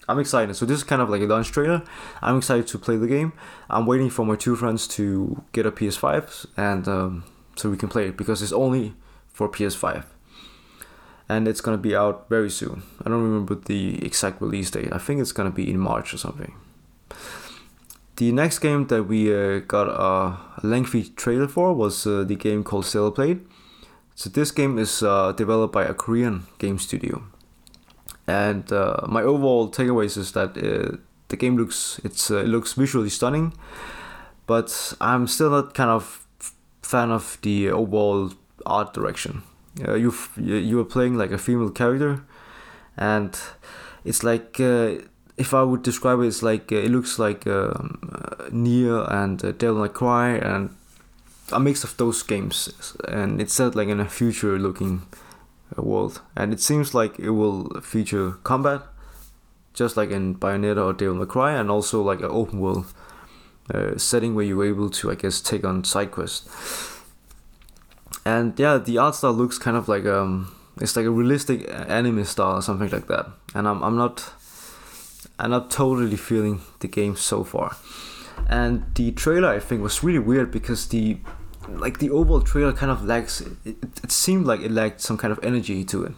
I'm 0.09 0.19
excited. 0.19 0.57
So 0.57 0.67
this 0.67 0.79
is 0.79 0.85
kind 0.85 1.01
of 1.01 1.09
like 1.09 1.23
a 1.23 1.27
launch 1.27 1.53
trailer. 1.53 1.81
I'm 2.21 2.39
excited 2.39 2.67
to 2.67 2.77
play 2.77 2.97
the 2.97 3.07
game. 3.07 3.33
I'm 3.71 3.87
waiting 3.87 4.11
for 4.11 4.27
my 4.27 4.35
two 4.35 4.57
friends 4.57 4.89
to 4.89 5.45
get 5.53 5.65
a 5.65 5.71
PS5 5.71 6.47
and 6.57 6.89
um, 6.89 7.25
so 7.55 7.71
we 7.71 7.77
can 7.77 7.89
play 7.89 8.09
it 8.09 8.17
because 8.17 8.43
it's 8.43 8.53
only 8.53 8.95
for 9.33 9.49
PS5. 9.49 10.05
And 11.29 11.49
it's 11.49 11.61
gonna 11.61 11.79
be 11.79 11.97
out 11.97 12.29
very 12.29 12.51
soon. 12.51 12.83
I 13.05 13.09
don't 13.09 13.23
remember 13.23 13.55
the 13.55 14.05
exact 14.05 14.41
release 14.41 14.71
date. 14.71 14.93
I 14.93 14.99
think 14.99 15.21
it's 15.21 15.33
gonna 15.33 15.51
be 15.51 15.71
in 15.71 15.79
March 15.79 16.12
or 16.12 16.19
something. 16.19 16.55
The 18.17 18.31
next 18.33 18.59
game 18.59 18.87
that 18.89 19.05
we 19.05 19.35
uh, 19.35 19.61
got 19.61 19.89
a 19.89 20.67
lengthy 20.67 21.05
trailer 21.05 21.49
for 21.49 21.73
was 21.73 22.07
uh, 22.07 22.25
the 22.25 22.37
game 22.37 22.62
called 22.62 22.85
Stellar 22.85 23.11
Blade. 23.11 23.41
So 24.15 24.29
this 24.29 24.51
game 24.51 24.79
is 24.79 25.03
uh, 25.03 25.33
developed 25.33 25.73
by 25.73 25.85
a 25.85 25.95
Korean 25.95 26.45
game 26.59 26.79
studio, 26.79 27.23
and 28.27 28.71
uh, 28.71 29.07
my 29.09 29.23
overall 29.23 29.71
takeaways 29.71 30.19
is 30.19 30.33
that 30.33 30.51
uh, 30.59 30.99
the 31.29 31.37
game 31.37 31.57
looks 31.57 31.99
it's 32.05 32.31
uh, 32.31 32.45
it 32.45 32.49
looks 32.49 32.75
visually 32.75 33.09
stunning, 33.09 33.55
but 34.47 34.95
I'm 35.01 35.27
still 35.27 35.51
not 35.51 35.73
kind 35.73 35.91
of 35.91 36.27
fan 36.83 37.11
of 37.11 37.39
the 37.41 37.71
overall 37.71 38.33
art 38.66 38.95
direction. 38.95 39.42
Uh, 39.87 39.95
you 39.95 40.12
you 40.37 40.78
are 40.81 40.85
playing 40.85 41.16
like 41.16 41.31
a 41.31 41.38
female 41.38 41.71
character, 41.71 42.23
and 42.97 43.38
it's 44.04 44.23
like 44.23 44.61
uh, 44.61 44.97
if 45.37 45.54
I 45.54 45.62
would 45.62 45.83
describe 45.83 46.21
it, 46.21 46.26
it's 46.26 46.42
like 46.42 46.71
uh, 46.71 46.76
it 46.76 46.90
looks 46.90 47.19
like 47.19 47.47
um, 47.47 47.99
uh, 48.12 49.04
and 49.09 49.42
uh, 49.42 49.52
Devil 49.52 49.83
May 49.83 49.88
Cry 49.88 50.31
and 50.31 50.71
a 51.52 51.59
mix 51.59 51.85
of 51.85 51.97
those 51.97 52.23
games, 52.23 52.95
and 53.09 53.40
it's 53.40 53.54
set 53.54 53.75
like 53.75 53.88
in 53.88 54.00
a 54.00 54.09
future-looking 54.09 55.02
uh, 55.76 55.83
world, 55.83 56.21
and 56.37 56.52
it 56.52 56.61
seems 56.61 56.95
like 56.95 57.19
it 57.19 57.31
will 57.31 57.81
feature 57.81 58.33
combat, 58.45 58.83
just 59.73 59.97
like 59.97 60.11
in 60.11 60.35
Bayonetta 60.35 60.85
or 60.85 60.92
Devil 60.92 61.14
May 61.14 61.26
Cry, 61.26 61.52
and 61.52 61.71
also 61.71 62.02
like 62.02 62.21
an 62.21 62.31
open 62.31 62.61
world 62.61 62.92
setting 63.97 64.35
where 64.35 64.45
you're 64.45 64.66
able 64.66 64.90
to, 64.90 65.11
I 65.11 65.14
guess, 65.14 65.40
take 65.40 65.64
on 65.64 65.83
side 65.85 66.11
quests 66.11 66.92
and 68.25 68.59
yeah, 68.59 68.79
the 68.79 68.99
art 68.99 69.14
style 69.14 69.33
looks 69.33 69.59
kind 69.59 69.77
of 69.77 69.88
like 69.88 70.05
um, 70.07 70.55
it's 70.81 70.97
like 70.97 71.07
a 71.07 71.11
realistic 71.11 71.68
anime 71.70 72.25
style 72.25 72.57
or 72.57 72.62
something 72.62 72.90
like 72.90 73.09
that. 73.09 73.27
And 73.55 73.68
I'm 73.68 73.83
I'm 73.83 73.97
not 73.97 74.33
I'm 75.38 75.51
not 75.51 75.70
totally 75.70 76.16
feeling 76.16 76.61
the 76.81 76.88
game 76.88 77.16
so 77.16 77.44
far. 77.44 77.77
And 78.49 78.85
the 78.94 79.12
trailer 79.12 79.49
I 79.49 79.59
think 79.59 79.83
was 79.83 80.03
really 80.03 80.18
weird 80.18 80.51
because 80.51 80.88
the 80.88 81.18
like 81.68 81.99
the 81.99 82.11
overall 82.11 82.40
trailer 82.40 82.73
kind 82.73 82.90
of 82.90 83.05
lacks 83.05 83.40
it, 83.40 83.77
it, 84.03 84.11
seemed 84.11 84.47
like 84.47 84.61
it 84.61 84.70
lacked 84.70 85.01
some 85.01 85.16
kind 85.16 85.33
of 85.33 85.38
energy 85.42 85.85
to 85.85 86.05
it. 86.05 86.12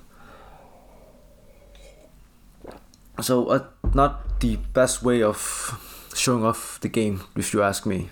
So 3.20 3.46
uh, 3.48 3.66
not 3.92 4.40
the 4.40 4.56
best 4.56 5.02
way 5.02 5.22
of 5.22 6.10
showing 6.14 6.44
off 6.44 6.80
the 6.80 6.88
game 6.88 7.22
if 7.36 7.52
you 7.52 7.62
ask 7.62 7.86
me. 7.86 8.10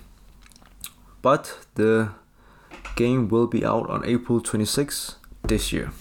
But 1.21 1.57
the 1.75 2.11
game 2.95 3.27
will 3.27 3.47
be 3.47 3.65
out 3.65 3.89
on 3.89 4.05
April 4.05 4.41
26 4.41 5.15
this 5.43 5.71
year. 5.73 5.91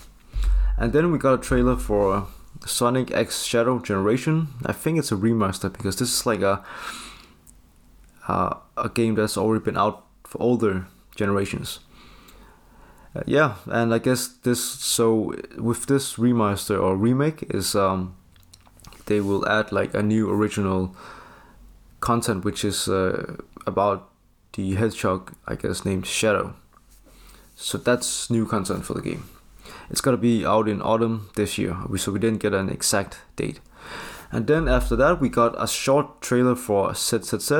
And 0.76 0.92
then 0.92 1.12
we 1.12 1.18
got 1.18 1.34
a 1.34 1.38
trailer 1.38 1.76
for 1.76 2.26
Sonic 2.66 3.10
X 3.12 3.42
Shadow 3.42 3.78
Generation. 3.78 4.48
I 4.64 4.72
think 4.72 4.98
it's 4.98 5.12
a 5.12 5.16
remaster 5.16 5.72
because 5.72 5.96
this 5.96 6.12
is 6.12 6.26
like 6.26 6.42
a 6.42 6.64
uh, 8.28 8.54
a 8.76 8.88
game 8.88 9.14
that's 9.14 9.36
already 9.36 9.64
been 9.64 9.76
out 9.76 10.04
for 10.24 10.40
older 10.40 10.86
generations. 11.16 11.80
Uh, 13.14 13.22
yeah, 13.26 13.56
and 13.66 13.92
I 13.92 13.98
guess 13.98 14.28
this 14.28 14.62
so 14.62 15.34
with 15.58 15.86
this 15.86 16.14
remaster 16.14 16.80
or 16.80 16.96
remake 16.96 17.42
is 17.54 17.74
um 17.74 18.16
they 19.06 19.20
will 19.20 19.46
add 19.48 19.72
like 19.72 19.94
a 19.94 20.02
new 20.02 20.30
original 20.30 20.96
content 22.00 22.44
which 22.44 22.64
is 22.64 22.88
uh, 22.88 23.36
about 23.66 24.10
the 24.54 24.74
hedgehog 24.74 25.32
I 25.46 25.56
guess 25.56 25.84
named 25.84 26.06
Shadow. 26.06 26.54
So 27.62 27.78
that's 27.78 28.28
new 28.28 28.44
content 28.44 28.84
for 28.84 28.94
the 28.94 29.00
game. 29.00 29.24
It's 29.88 30.00
gonna 30.00 30.16
be 30.16 30.44
out 30.44 30.68
in 30.68 30.82
autumn 30.82 31.30
this 31.36 31.58
year, 31.58 31.76
so 31.96 32.10
we 32.10 32.18
didn't 32.18 32.40
get 32.40 32.54
an 32.54 32.68
exact 32.68 33.18
date. 33.36 33.60
And 34.32 34.48
then 34.48 34.66
after 34.66 34.96
that, 34.96 35.20
we 35.20 35.28
got 35.28 35.54
a 35.62 35.68
short 35.68 36.20
trailer 36.20 36.56
for 36.56 36.92
ZZZ. 36.92 37.52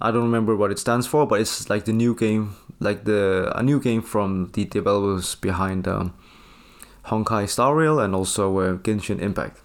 I 0.00 0.10
don't 0.10 0.22
remember 0.22 0.54
what 0.54 0.70
it 0.70 0.78
stands 0.78 1.06
for, 1.08 1.26
but 1.26 1.40
it's 1.40 1.68
like 1.70 1.86
the 1.86 1.92
new 1.92 2.14
game, 2.14 2.54
like 2.78 3.04
the 3.04 3.52
a 3.54 3.62
new 3.62 3.80
game 3.80 4.02
from 4.02 4.50
the 4.52 4.64
developers 4.64 5.34
behind 5.34 5.88
um, 5.88 6.14
Honkai 7.06 7.48
Star 7.48 7.74
Rail 7.74 7.98
and 7.98 8.14
also 8.14 8.58
uh, 8.58 8.76
Genshin 8.76 9.20
Impact. 9.20 9.58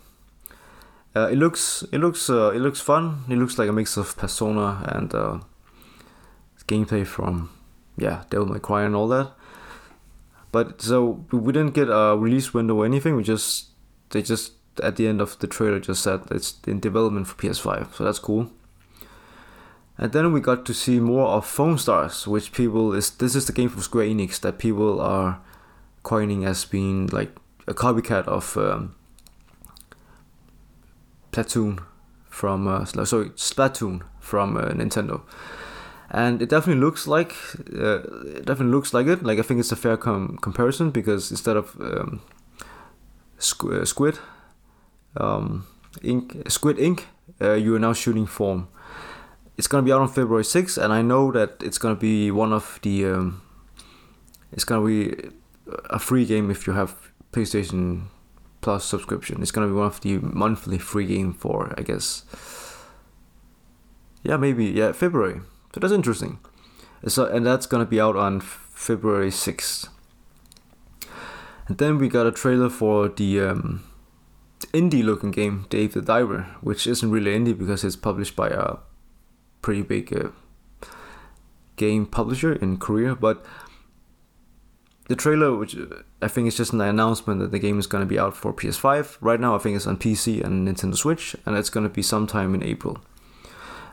Uh, 1.15 1.27
it 1.27 1.38
looks 1.38 1.83
it 1.91 1.99
looks 1.99 2.29
uh, 2.29 2.49
it 2.49 2.60
looks 2.60 2.81
fun. 2.81 3.25
It 3.29 3.38
looks 3.38 3.60
like 3.60 3.69
a 3.69 3.73
mix 3.73 3.95
of 3.95 4.17
Persona 4.17 4.83
and 4.88 5.13
uh, 5.13 5.39
gameplay 6.67 7.05
from 7.05 7.49
yeah, 7.97 8.23
Devil 8.29 8.47
May 8.47 8.60
Cry 8.60 8.83
and 8.83 8.95
all 8.95 9.07
that. 9.10 9.31
But 10.51 10.81
so 10.81 11.25
we 11.31 11.51
didn't 11.51 11.73
get 11.73 11.89
a 11.89 12.15
release 12.17 12.53
window 12.53 12.75
or 12.75 12.86
anything. 12.86 13.15
We 13.15 13.23
just 13.23 13.67
they 14.12 14.21
just 14.21 14.53
at 14.81 14.95
the 14.95 15.07
end 15.07 15.19
of 15.21 15.38
the 15.39 15.47
trailer 15.47 15.79
just 15.79 16.03
said 16.03 16.21
it's 16.31 16.55
in 16.65 16.79
development 16.79 17.27
for 17.27 17.36
PS5, 17.36 17.95
so 17.95 18.03
that's 18.03 18.19
cool. 18.19 18.51
And 19.97 20.12
then 20.12 20.31
we 20.31 20.39
got 20.39 20.65
to 20.67 20.73
see 20.73 20.99
more 20.99 21.27
of 21.29 21.45
Foam 21.45 21.77
Stars, 21.77 22.27
which 22.27 22.51
people 22.51 22.93
is 22.93 23.10
this 23.10 23.36
is 23.36 23.45
the 23.45 23.53
game 23.53 23.69
from 23.69 23.81
Square 23.81 24.05
Enix 24.05 24.39
that 24.41 24.60
people 24.60 25.01
are 25.01 25.39
coining 26.03 26.45
as 26.45 26.63
being 26.65 27.07
like 27.07 27.36
a 27.67 27.73
copycat 27.73 28.25
of 28.27 28.55
um, 28.57 28.95
Platoon 31.31 31.79
from 32.29 32.67
uh, 32.67 32.86
sorry 32.86 33.31
Splatoon 33.31 34.03
from 34.19 34.55
uh, 34.55 34.69
Nintendo 34.69 35.23
and 36.10 36.41
it 36.41 36.50
definitely 36.50 36.82
looks 36.82 37.08
like 37.08 37.34
uh, 37.74 38.00
it 38.38 38.46
definitely 38.46 38.72
looks 38.72 38.93
like 38.93 39.08
it. 39.08 39.24
Like 39.24 39.39
I 39.39 39.41
think 39.41 39.60
it's 39.60 39.72
a 39.72 39.76
fair 39.76 39.98
com- 39.98 40.38
comparison 40.41 40.91
because 40.91 41.32
instead 41.32 41.58
of 41.58 41.76
um, 41.82 42.22
squ- 43.39 43.82
uh, 43.82 43.86
squid, 43.86 44.20
um, 45.17 45.67
ink, 46.02 46.50
squid 46.50 46.80
ink, 46.80 47.08
uh, 47.41 47.54
you 47.54 47.76
are 47.76 47.80
now 47.80 47.93
shooting 47.93 48.26
form. 48.26 48.67
It's 49.58 49.67
gonna 49.67 49.84
be 49.84 49.91
out 49.91 50.02
on 50.02 50.08
February 50.08 50.43
6th, 50.43 50.78
and 50.78 50.93
I 50.93 51.02
know 51.02 51.32
that 51.32 51.62
it's 51.62 51.78
gonna 51.78 51.96
be 51.96 52.32
one 52.32 52.54
of 52.54 52.80
the. 52.84 53.06
Um, 53.06 53.41
it's 54.52 54.63
gonna 54.63 54.86
be 54.86 55.13
a 55.89 56.00
free 56.00 56.26
game 56.26 56.50
if 56.50 56.67
you 56.67 56.74
have 56.74 56.96
PlayStation 57.34 58.04
Plus 58.62 58.86
subscription. 58.86 59.41
It's 59.41 59.52
gonna 59.52 59.67
be 59.67 59.74
one 59.74 59.88
of 59.88 60.02
the 60.02 60.20
monthly 60.20 60.78
free 60.78 61.06
game 61.06 61.34
for 61.34 61.74
I 61.78 61.82
guess. 61.82 62.24
Yeah, 64.24 64.38
maybe 64.38 64.65
yeah 64.65 64.93
February. 64.93 65.41
So 65.78 65.82
that's 65.82 65.94
interesting. 65.94 66.40
So 67.06 67.28
and 67.28 67.46
that's 67.46 67.68
gonna 67.68 67.86
be 67.86 68.02
out 68.02 68.16
on 68.16 68.40
February 68.40 69.30
sixth. 69.30 69.90
And 71.68 71.78
then 71.78 72.00
we 72.00 72.10
got 72.10 72.26
a 72.26 72.32
trailer 72.32 72.68
for 72.68 73.10
the 73.10 73.42
um, 73.42 73.84
indie 74.74 75.04
looking 75.04 75.30
game 75.30 75.68
Dave 75.70 75.94
the 75.94 76.02
Diver, 76.02 76.48
which 76.62 76.88
isn't 76.88 77.12
really 77.12 77.38
indie 77.38 77.56
because 77.56 77.84
it's 77.84 77.96
published 77.96 78.36
by 78.36 78.48
a 78.48 78.78
pretty 79.62 79.84
big 79.84 80.12
uh, 80.12 80.30
game 81.76 82.08
publisher 82.08 82.54
in 82.54 82.78
Korea. 82.78 83.13
But 83.13 83.46
the 85.10 85.16
trailer, 85.16 85.56
which 85.56 85.78
uh, 85.78 86.02
I 86.24 86.28
think 86.28 86.48
is 86.48 86.58
just 86.58 86.74
an 86.74 86.82
announcement 86.82 87.40
that 87.42 87.52
the 87.52 87.60
game 87.60 87.78
is 87.78 87.86
going 87.86 88.02
to 88.02 88.10
be 88.10 88.18
out 88.18 88.36
for 88.36 88.52
PS5. 88.52 89.20
Right 89.22 89.40
now, 89.40 89.56
I 89.56 89.60
think 89.60 89.76
it's 89.76 89.86
on 89.86 89.98
PC 89.98 90.44
and 90.44 90.68
Nintendo 90.68 90.96
Switch, 90.96 91.36
and 91.46 91.56
it's 91.56 91.70
going 91.70 91.88
to 91.88 91.94
be 91.94 92.02
sometime 92.02 92.56
in 92.56 92.63
April. 92.63 92.98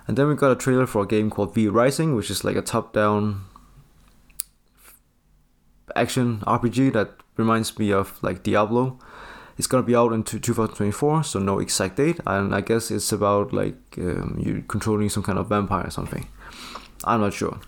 And 0.07 0.19
then 0.19 0.29
we 0.29 0.35
got 0.35 0.53
a 0.53 0.57
trailer 0.57 0.87
for 0.87 1.03
a 1.03 1.07
game 1.07 1.31
called 1.31 1.55
V 1.55 1.69
Rising, 1.69 2.15
which 2.15 2.31
is 2.31 2.45
like 2.45 2.57
a 2.57 2.63
top-down 2.63 3.45
action 5.97 6.41
RPG 6.47 6.93
that 6.93 7.11
reminds 7.37 7.79
me 7.79 7.93
of 7.93 8.23
like 8.23 8.43
Diablo. 8.43 8.99
it's 9.57 9.69
gonna 9.69 9.85
be 9.85 9.95
out 9.95 10.13
in 10.13 10.25
2024, 10.25 11.23
so 11.25 11.39
no 11.39 11.59
exact 11.61 11.97
date. 11.97 12.21
And 12.27 12.55
I 12.55 12.61
guess 12.61 12.91
it's 12.91 13.13
about 13.13 13.53
like 13.53 13.77
um, 13.99 14.37
you 14.39 14.65
controlling 14.67 15.09
some 15.09 15.23
kind 15.23 15.39
of 15.39 15.49
vampire 15.49 15.87
or 15.87 15.91
something. 15.91 16.27
I'm 17.05 17.21
not 17.21 17.35
sure. 17.35 17.61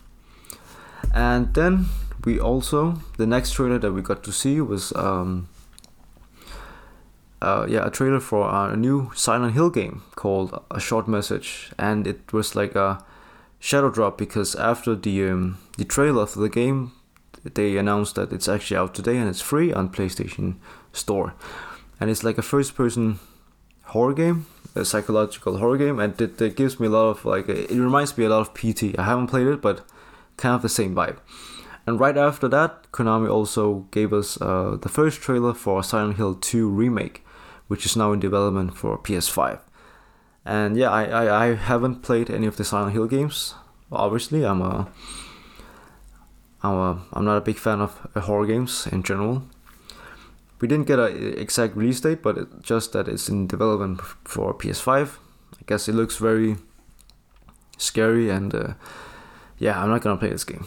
And 1.14 1.54
then 1.54 1.86
we 2.24 2.40
also 2.40 3.00
the 3.16 3.26
next 3.26 3.52
trailer 3.52 3.78
that 3.78 3.92
we 3.92 4.02
got 4.02 4.24
to 4.24 4.32
see 4.32 4.60
was 4.60 4.92
um, 4.96 5.48
uh, 7.42 7.66
yeah 7.68 7.86
a 7.86 7.90
trailer 7.90 8.20
for 8.20 8.48
a 8.48 8.76
new 8.76 9.10
Silent 9.14 9.54
Hill 9.54 9.70
game 9.70 10.02
called 10.14 10.62
A 10.70 10.80
Short 10.80 11.08
Message, 11.08 11.70
and 11.78 12.06
it 12.06 12.32
was 12.32 12.54
like 12.54 12.74
a 12.74 13.04
shadow 13.58 13.90
drop 13.90 14.18
because 14.18 14.54
after 14.54 14.94
the 14.94 15.28
um, 15.28 15.58
the 15.78 15.84
trailer 15.84 16.26
for 16.26 16.40
the 16.40 16.48
game, 16.48 16.92
they 17.42 17.76
announced 17.76 18.14
that 18.14 18.32
it's 18.32 18.48
actually 18.48 18.76
out 18.76 18.94
today 18.94 19.16
and 19.16 19.28
it's 19.28 19.40
free 19.40 19.72
on 19.72 19.90
PlayStation 19.90 20.56
Store, 20.92 21.34
and 22.00 22.10
it's 22.10 22.24
like 22.24 22.38
a 22.38 22.42
first 22.42 22.74
person 22.74 23.18
horror 23.86 24.14
game, 24.14 24.46
a 24.74 24.84
psychological 24.84 25.58
horror 25.58 25.78
game, 25.78 25.98
and 25.98 26.20
it, 26.20 26.40
it 26.40 26.56
gives 26.56 26.80
me 26.80 26.86
a 26.86 26.90
lot 26.90 27.08
of 27.08 27.24
like 27.24 27.48
it 27.48 27.70
reminds 27.70 28.16
me 28.16 28.24
a 28.24 28.28
lot 28.28 28.40
of 28.40 28.54
PT. 28.54 28.98
I 28.98 29.04
haven't 29.04 29.28
played 29.28 29.46
it, 29.46 29.60
but 29.60 29.84
kind 30.36 30.54
of 30.54 30.62
the 30.62 30.68
same 30.68 30.94
vibe. 30.94 31.18
And 31.86 32.00
right 32.00 32.16
after 32.16 32.48
that, 32.48 32.90
Konami 32.90 33.30
also 33.30 33.86
gave 33.92 34.12
us 34.12 34.40
uh, 34.40 34.76
the 34.80 34.88
first 34.88 35.20
trailer 35.20 35.54
for 35.54 35.84
Silent 35.84 36.16
Hill 36.16 36.34
2 36.34 36.68
remake, 36.68 37.24
which 37.68 37.86
is 37.86 37.96
now 37.96 38.12
in 38.12 38.20
development 38.20 38.76
for 38.76 38.98
PS5. 38.98 39.60
And 40.44 40.76
yeah, 40.76 40.90
I, 40.90 41.04
I, 41.04 41.46
I 41.46 41.54
haven't 41.54 42.02
played 42.02 42.30
any 42.30 42.46
of 42.46 42.56
the 42.56 42.64
Silent 42.64 42.92
Hill 42.92 43.06
games. 43.06 43.54
Obviously, 43.90 44.44
I'm 44.44 44.62
a 44.62 44.88
I'm 46.62 46.74
a 46.74 47.02
I'm 47.12 47.24
not 47.24 47.36
a 47.36 47.40
big 47.40 47.56
fan 47.56 47.80
of 47.80 47.98
horror 48.14 48.46
games 48.46 48.86
in 48.86 49.02
general. 49.02 49.42
We 50.60 50.68
didn't 50.68 50.86
get 50.86 50.98
an 50.98 51.38
exact 51.38 51.76
release 51.76 52.00
date, 52.00 52.22
but 52.22 52.38
it, 52.38 52.62
just 52.62 52.92
that 52.92 53.08
it's 53.08 53.28
in 53.28 53.46
development 53.46 54.00
for 54.00 54.54
PS5. 54.54 55.18
I 55.54 55.62
guess 55.66 55.88
it 55.88 55.94
looks 55.94 56.16
very 56.16 56.56
scary, 57.76 58.30
and 58.30 58.54
uh, 58.54 58.74
yeah, 59.58 59.82
I'm 59.82 59.90
not 59.90 60.00
gonna 60.02 60.16
play 60.16 60.30
this 60.30 60.44
game. 60.44 60.66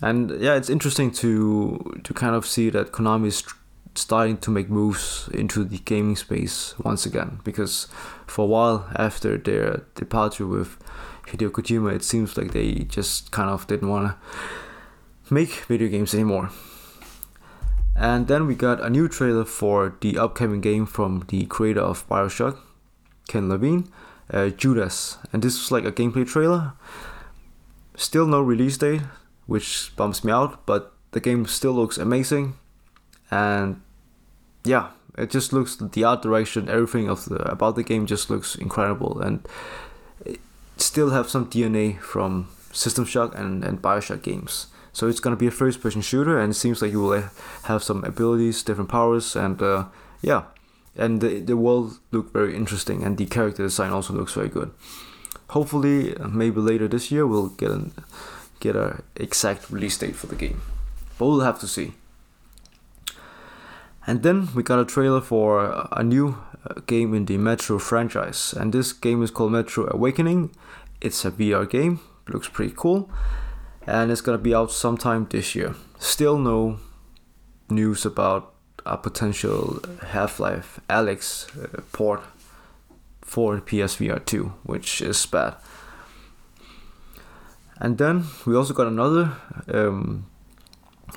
And 0.00 0.30
yeah, 0.40 0.54
it's 0.54 0.70
interesting 0.70 1.10
to 1.12 2.00
to 2.04 2.14
kind 2.14 2.34
of 2.34 2.46
see 2.46 2.70
that 2.70 2.92
Konami 2.92 3.26
is 3.26 3.42
starting 3.96 4.36
to 4.38 4.50
make 4.50 4.68
moves 4.68 5.28
into 5.32 5.64
the 5.64 5.78
gaming 5.78 6.16
space 6.16 6.78
once 6.78 7.06
again 7.06 7.40
because 7.44 7.88
for 8.26 8.44
a 8.44 8.48
while 8.48 8.88
after 8.96 9.36
their 9.38 9.84
departure 9.94 10.46
with 10.46 10.78
Hideo 11.28 11.50
Kojima 11.50 11.94
it 11.94 12.04
seems 12.04 12.36
like 12.36 12.52
they 12.52 12.72
just 12.84 13.30
kind 13.30 13.50
of 13.50 13.66
didn't 13.66 13.88
want 13.88 14.08
to 14.08 15.34
make 15.34 15.50
video 15.68 15.88
games 15.88 16.14
anymore. 16.14 16.50
And 17.94 18.28
then 18.28 18.46
we 18.46 18.54
got 18.54 18.82
a 18.82 18.90
new 18.90 19.08
trailer 19.08 19.44
for 19.44 19.96
the 20.00 20.18
upcoming 20.18 20.60
game 20.60 20.84
from 20.84 21.24
the 21.28 21.46
creator 21.46 21.80
of 21.80 22.06
BioShock, 22.08 22.58
Ken 23.26 23.48
Levine, 23.48 23.90
uh, 24.30 24.50
Judas. 24.50 25.16
And 25.32 25.42
this 25.42 25.58
was 25.58 25.72
like 25.72 25.84
a 25.84 25.92
gameplay 25.92 26.28
trailer. 26.28 26.74
Still 27.96 28.26
no 28.26 28.42
release 28.42 28.76
date, 28.76 29.00
which 29.46 29.96
bumps 29.96 30.22
me 30.22 30.30
out, 30.30 30.66
but 30.66 30.92
the 31.12 31.20
game 31.20 31.46
still 31.46 31.72
looks 31.72 31.96
amazing. 31.96 32.58
And 33.30 33.80
yeah, 34.66 34.90
it 35.16 35.30
just 35.30 35.52
looks 35.52 35.76
the 35.76 36.04
art 36.04 36.22
direction, 36.22 36.68
everything 36.68 37.08
of 37.08 37.24
the 37.26 37.36
about 37.50 37.76
the 37.76 37.82
game 37.82 38.06
just 38.06 38.30
looks 38.30 38.54
incredible, 38.54 39.20
and 39.20 39.46
still 40.76 41.10
have 41.10 41.28
some 41.28 41.46
DNA 41.46 41.98
from 42.00 42.48
System 42.72 43.04
Shock 43.04 43.34
and 43.36 43.64
and 43.64 43.80
Bioshock 43.80 44.22
games. 44.22 44.66
So 44.92 45.08
it's 45.08 45.20
gonna 45.20 45.36
be 45.36 45.46
a 45.46 45.50
first-person 45.50 46.02
shooter, 46.02 46.38
and 46.38 46.52
it 46.52 46.56
seems 46.56 46.80
like 46.80 46.90
you 46.90 47.02
will 47.02 47.24
have 47.64 47.82
some 47.82 48.04
abilities, 48.04 48.62
different 48.62 48.90
powers, 48.90 49.36
and 49.36 49.60
uh, 49.62 49.84
yeah, 50.22 50.44
and 50.96 51.20
the 51.20 51.40
the 51.40 51.56
world 51.56 51.98
look 52.12 52.32
very 52.32 52.56
interesting, 52.56 53.02
and 53.02 53.16
the 53.16 53.26
character 53.26 53.62
design 53.62 53.92
also 53.92 54.14
looks 54.14 54.34
very 54.34 54.48
good. 54.48 54.70
Hopefully, 55.50 56.14
maybe 56.28 56.60
later 56.60 56.88
this 56.88 57.10
year 57.10 57.26
we'll 57.26 57.48
get 57.48 57.70
an 57.70 57.92
get 58.60 58.76
a 58.76 59.02
exact 59.16 59.70
release 59.70 59.98
date 59.98 60.16
for 60.16 60.26
the 60.26 60.34
game, 60.34 60.60
but 61.18 61.26
we'll 61.26 61.40
have 61.40 61.60
to 61.60 61.68
see. 61.68 61.92
And 64.06 64.22
then 64.22 64.48
we 64.54 64.62
got 64.62 64.78
a 64.78 64.84
trailer 64.84 65.20
for 65.20 65.88
a 65.90 66.02
new 66.02 66.38
uh, 66.64 66.80
game 66.86 67.12
in 67.12 67.24
the 67.24 67.38
Metro 67.38 67.78
franchise, 67.78 68.52
and 68.52 68.72
this 68.72 68.92
game 68.92 69.22
is 69.22 69.32
called 69.32 69.52
Metro 69.52 69.88
Awakening. 69.90 70.54
It's 71.00 71.24
a 71.24 71.30
VR 71.30 71.68
game, 71.68 72.00
looks 72.28 72.48
pretty 72.48 72.72
cool, 72.76 73.10
and 73.86 74.12
it's 74.12 74.20
gonna 74.20 74.38
be 74.38 74.54
out 74.54 74.70
sometime 74.70 75.26
this 75.30 75.56
year. 75.56 75.74
Still 75.98 76.38
no 76.38 76.78
news 77.68 78.06
about 78.06 78.54
a 78.84 78.96
potential 78.96 79.80
Half 80.08 80.38
Life 80.38 80.80
Alyx 80.88 81.48
uh, 81.62 81.82
port 81.92 82.22
for 83.22 83.60
PSVR 83.60 84.24
2, 84.24 84.52
which 84.62 85.02
is 85.02 85.26
bad. 85.26 85.56
And 87.78 87.98
then 87.98 88.24
we 88.46 88.54
also 88.54 88.72
got 88.72 88.86
another 88.86 89.32
um, 89.68 90.26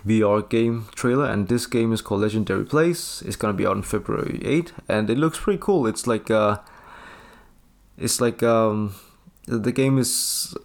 VR 0.05 0.47
game 0.47 0.88
trailer, 0.95 1.25
and 1.25 1.47
this 1.47 1.67
game 1.67 1.91
is 1.91 2.01
called 2.01 2.21
Legendary 2.21 2.65
Place. 2.65 3.21
It's 3.21 3.35
gonna 3.35 3.53
be 3.53 3.65
out 3.65 3.77
on 3.77 3.83
February 3.83 4.41
8, 4.43 4.73
and 4.88 5.09
it 5.09 5.17
looks 5.17 5.39
pretty 5.39 5.59
cool. 5.62 5.88
It's 5.88 6.07
like 6.07 6.31
uh, 6.31 6.57
it's 7.97 8.21
like 8.21 8.41
um, 8.43 8.95
the 9.45 9.71
game 9.71 9.97
is, 9.97 10.55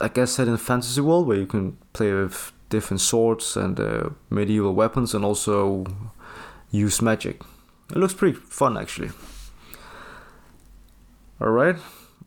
I 0.00 0.08
guess, 0.08 0.32
set 0.32 0.48
in 0.48 0.54
a 0.54 0.58
fantasy 0.58 1.00
world 1.00 1.26
where 1.26 1.36
you 1.36 1.46
can 1.46 1.76
play 1.92 2.12
with 2.12 2.52
different 2.68 3.00
swords 3.00 3.56
and 3.56 3.78
uh, 3.78 4.10
medieval 4.30 4.74
weapons, 4.74 5.14
and 5.14 5.24
also 5.24 5.84
use 6.70 7.02
magic. 7.02 7.42
It 7.90 7.96
looks 7.96 8.14
pretty 8.14 8.38
fun, 8.38 8.78
actually. 8.78 9.10
All 11.40 11.50
right. 11.50 11.76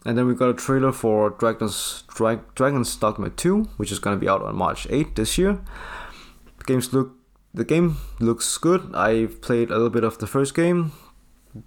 And 0.05 0.17
then 0.17 0.27
we 0.27 0.35
got 0.35 0.49
a 0.49 0.53
trailer 0.53 0.91
for 0.91 1.29
Dragon's 1.29 2.03
Dra- 2.07 2.43
Dragon's 2.55 2.95
Dogma 2.95 3.29
2, 3.29 3.63
which 3.77 3.91
is 3.91 3.99
going 3.99 4.15
to 4.17 4.19
be 4.19 4.27
out 4.27 4.41
on 4.41 4.55
March 4.55 4.85
8 4.89 5.15
this 5.15 5.37
year. 5.37 5.59
The 6.59 6.65
games 6.65 6.93
look 6.93 7.13
the 7.53 7.63
game 7.63 7.97
looks 8.19 8.57
good. 8.57 8.91
I 8.95 9.27
played 9.41 9.69
a 9.69 9.73
little 9.73 9.91
bit 9.91 10.03
of 10.03 10.17
the 10.17 10.27
first 10.27 10.55
game. 10.55 10.91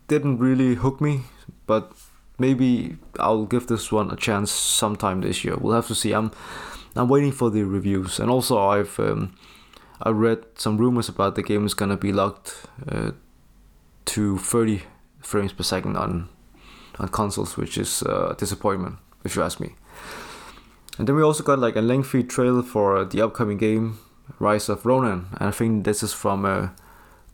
Didn't 0.09 0.39
really 0.39 0.75
hook 0.75 1.01
me, 1.01 1.21
but 1.67 1.93
maybe 2.39 2.97
I'll 3.21 3.47
give 3.47 3.69
this 3.69 3.93
one 3.93 4.11
a 4.11 4.17
chance 4.17 4.51
sometime 4.51 5.21
this 5.21 5.45
year. 5.45 5.57
We'll 5.57 5.75
have 5.75 5.87
to 5.87 5.95
see. 5.95 6.13
I'm 6.13 6.33
I'm 6.97 7.09
waiting 7.09 7.31
for 7.31 7.51
the 7.51 7.63
reviews, 7.63 8.19
and 8.19 8.31
also 8.31 8.59
I've 8.59 8.99
um, 8.99 9.37
I 10.03 10.11
read 10.11 10.45
some 10.57 10.77
rumors 10.77 11.09
about 11.09 11.37
the 11.37 11.43
game 11.43 11.65
is 11.65 11.75
gonna 11.75 11.97
be 11.97 12.13
locked 12.13 12.67
uh, 12.89 13.13
to 14.07 14.39
30 14.39 14.83
frames 15.21 15.53
per 15.53 15.63
second 15.63 15.97
on 15.97 16.29
on 16.99 17.09
consoles, 17.09 17.57
which 17.57 17.79
is 17.79 18.03
a 18.03 18.35
disappointment 18.39 18.97
if 19.25 19.37
you 19.37 19.43
ask 19.43 19.61
me. 19.61 19.75
And 20.99 21.07
then 21.07 21.17
we 21.17 21.23
also 21.23 21.43
got 21.43 21.59
like 21.59 21.77
a 21.77 21.83
lengthy 21.83 22.23
trailer 22.23 22.63
for 22.63 23.05
the 23.05 23.21
upcoming 23.21 23.59
game 23.59 23.99
Rise 24.39 24.69
of 24.69 24.85
Ronin, 24.85 25.27
and 25.39 25.49
I 25.49 25.51
think 25.51 25.85
this 25.85 26.03
is 26.03 26.13
from 26.13 26.45
uh, 26.45 26.69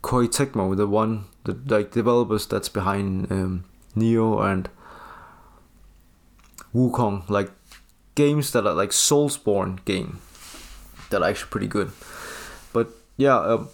Koei 0.03 0.27
Tecmo, 0.27 0.75
the 0.75 0.87
one 0.87 1.25
the 1.43 1.57
like 1.67 1.91
developers 1.91 2.45
that's 2.45 2.69
behind 2.69 3.31
um, 3.31 3.65
Nioh 3.95 4.45
and 4.45 4.69
Wo 6.71 6.87
Long, 6.87 7.23
like 7.27 7.51
games 8.15 8.51
that 8.51 8.65
are 8.67 8.73
like 8.73 8.91
Soulsborne 8.91 9.83
game 9.85 10.19
that 11.09 11.21
are 11.21 11.29
actually 11.29 11.49
pretty 11.49 11.67
good. 11.67 11.91
But 12.73 12.89
yeah, 13.17 13.37
uh, 13.37 13.65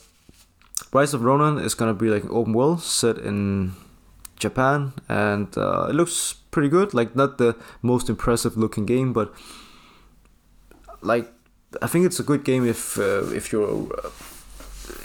Rise 0.94 1.14
of 1.14 1.24
Ronin 1.24 1.64
is 1.64 1.74
gonna 1.74 1.94
be 1.94 2.10
like 2.10 2.26
open 2.30 2.54
world 2.54 2.82
set 2.82 3.18
in 3.18 3.74
Japan, 4.40 4.94
and 5.08 5.56
uh, 5.58 5.88
it 5.90 5.96
looks 5.96 6.34
pretty 6.52 6.70
good. 6.70 6.94
Like 6.94 7.16
not 7.16 7.38
the 7.38 7.56
most 7.82 8.10
impressive 8.10 8.58
looking 8.58 8.86
game, 8.86 9.14
but 9.14 9.34
like 11.02 11.32
I 11.82 11.88
think 11.88 12.06
it's 12.06 12.20
a 12.20 12.24
good 12.24 12.44
game 12.44 12.66
if 12.66 12.98
uh, 12.98 13.26
if 13.34 13.52
you're 13.52 13.70
uh, 13.70 14.10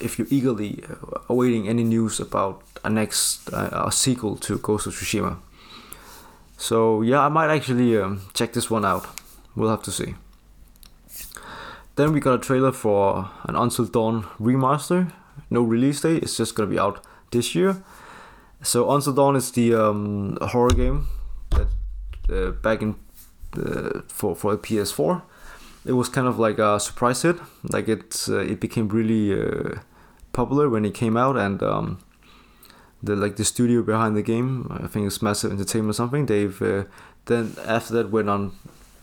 if 0.00 0.18
you're 0.18 0.28
eagerly 0.30 0.82
awaiting 1.28 1.68
any 1.68 1.84
news 1.84 2.20
about 2.20 2.62
a 2.84 2.90
next 2.90 3.52
uh, 3.52 3.84
a 3.86 3.92
sequel 3.92 4.36
to 4.36 4.58
Ghost 4.58 4.86
of 4.86 4.94
Tsushima. 4.94 5.36
So 6.56 7.02
yeah, 7.02 7.20
I 7.20 7.28
might 7.28 7.50
actually 7.50 7.98
um, 7.98 8.22
check 8.32 8.52
this 8.52 8.70
one 8.70 8.84
out. 8.84 9.06
We'll 9.56 9.70
have 9.70 9.82
to 9.82 9.92
see. 9.92 10.14
Then 11.96 12.12
we 12.12 12.20
got 12.20 12.34
a 12.34 12.38
trailer 12.38 12.72
for 12.72 13.30
an 13.44 13.54
Until 13.54 13.84
Dawn 13.84 14.24
remaster. 14.40 15.12
No 15.50 15.62
release 15.62 16.00
date. 16.00 16.22
It's 16.22 16.36
just 16.36 16.54
gonna 16.54 16.70
be 16.70 16.78
out 16.78 17.04
this 17.30 17.54
year. 17.54 17.82
So 18.64 18.90
Until 18.90 19.12
Dawn 19.12 19.36
is 19.36 19.52
the 19.52 19.74
um, 19.74 20.38
horror 20.40 20.70
game 20.70 21.06
that 21.50 21.68
uh, 22.32 22.50
back 22.52 22.80
in 22.80 22.96
uh, 23.56 24.00
for 24.08 24.34
for 24.34 24.52
the 24.52 24.58
PS4. 24.58 25.22
It 25.84 25.92
was 25.92 26.08
kind 26.08 26.26
of 26.26 26.38
like 26.38 26.58
a 26.58 26.80
surprise 26.80 27.20
hit. 27.22 27.36
Like 27.62 27.88
it 27.88 28.26
uh, 28.28 28.38
it 28.38 28.60
became 28.60 28.88
really 28.88 29.78
popular 30.32 30.70
when 30.70 30.84
it 30.86 30.94
came 30.94 31.16
out, 31.16 31.36
and 31.36 31.62
um, 31.62 31.98
the 33.02 33.14
like 33.14 33.36
the 33.36 33.44
studio 33.44 33.82
behind 33.82 34.16
the 34.16 34.22
game, 34.22 34.66
I 34.82 34.86
think 34.86 35.06
it's 35.06 35.20
Massive 35.20 35.52
Entertainment 35.52 35.90
or 35.90 35.92
something. 35.92 36.26
They've 36.26 36.58
then 37.26 37.56
after 37.66 37.92
that 37.94 38.10
went 38.10 38.30
on 38.30 38.52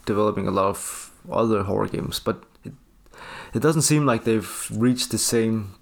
developing 0.05 0.47
a 0.47 0.51
lot 0.51 0.65
of 0.65 1.11
other 1.31 1.63
horror 1.63 1.87
games, 1.87 2.19
but 2.19 2.43
it, 2.63 2.73
it 3.53 3.59
doesn't 3.59 3.83
seem 3.83 4.07
like 4.07 4.23
they've 4.23 4.67
reached 4.71 5.11
the 5.11 5.19
same 5.19 5.75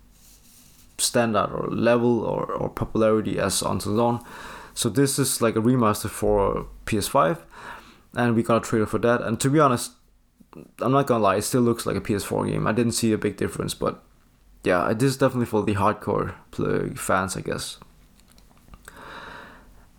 standard 1.00 1.50
or 1.52 1.70
level 1.70 2.22
or, 2.22 2.46
or 2.46 2.70
popularity 2.70 3.40
as 3.40 3.62
Until 3.62 3.96
Dawn. 3.96 4.24
So 4.74 4.90
this 4.90 5.20
is 5.20 5.42
like 5.42 5.56
a 5.56 5.62
remaster 5.62 6.10
for 6.10 6.68
PS5, 6.86 7.40
and 8.14 8.36
we 8.36 8.44
got 8.44 8.58
a 8.58 8.68
trailer 8.68 8.86
for 8.86 9.00
that. 9.00 9.22
And 9.22 9.40
to 9.40 9.50
be 9.50 9.60
honest, 9.60 9.92
I'm 10.80 10.92
not 10.92 11.08
gonna 11.08 11.24
lie, 11.24 11.38
it 11.38 11.44
still 11.44 11.62
looks 11.62 11.86
like 11.86 11.96
a 11.96 12.02
PS4 12.02 12.50
game. 12.50 12.68
I 12.68 12.72
didn't 12.72 12.94
see 12.94 13.12
a 13.12 13.18
big 13.18 13.38
difference, 13.38 13.74
but 13.74 14.04
yeah, 14.64 14.92
this 14.94 15.12
is 15.12 15.18
definitely 15.18 15.46
for 15.46 15.64
the 15.64 15.76
hardcore 15.76 16.36
play- 16.52 16.90
fans, 16.96 17.38
I 17.38 17.42
guess. 17.42 17.78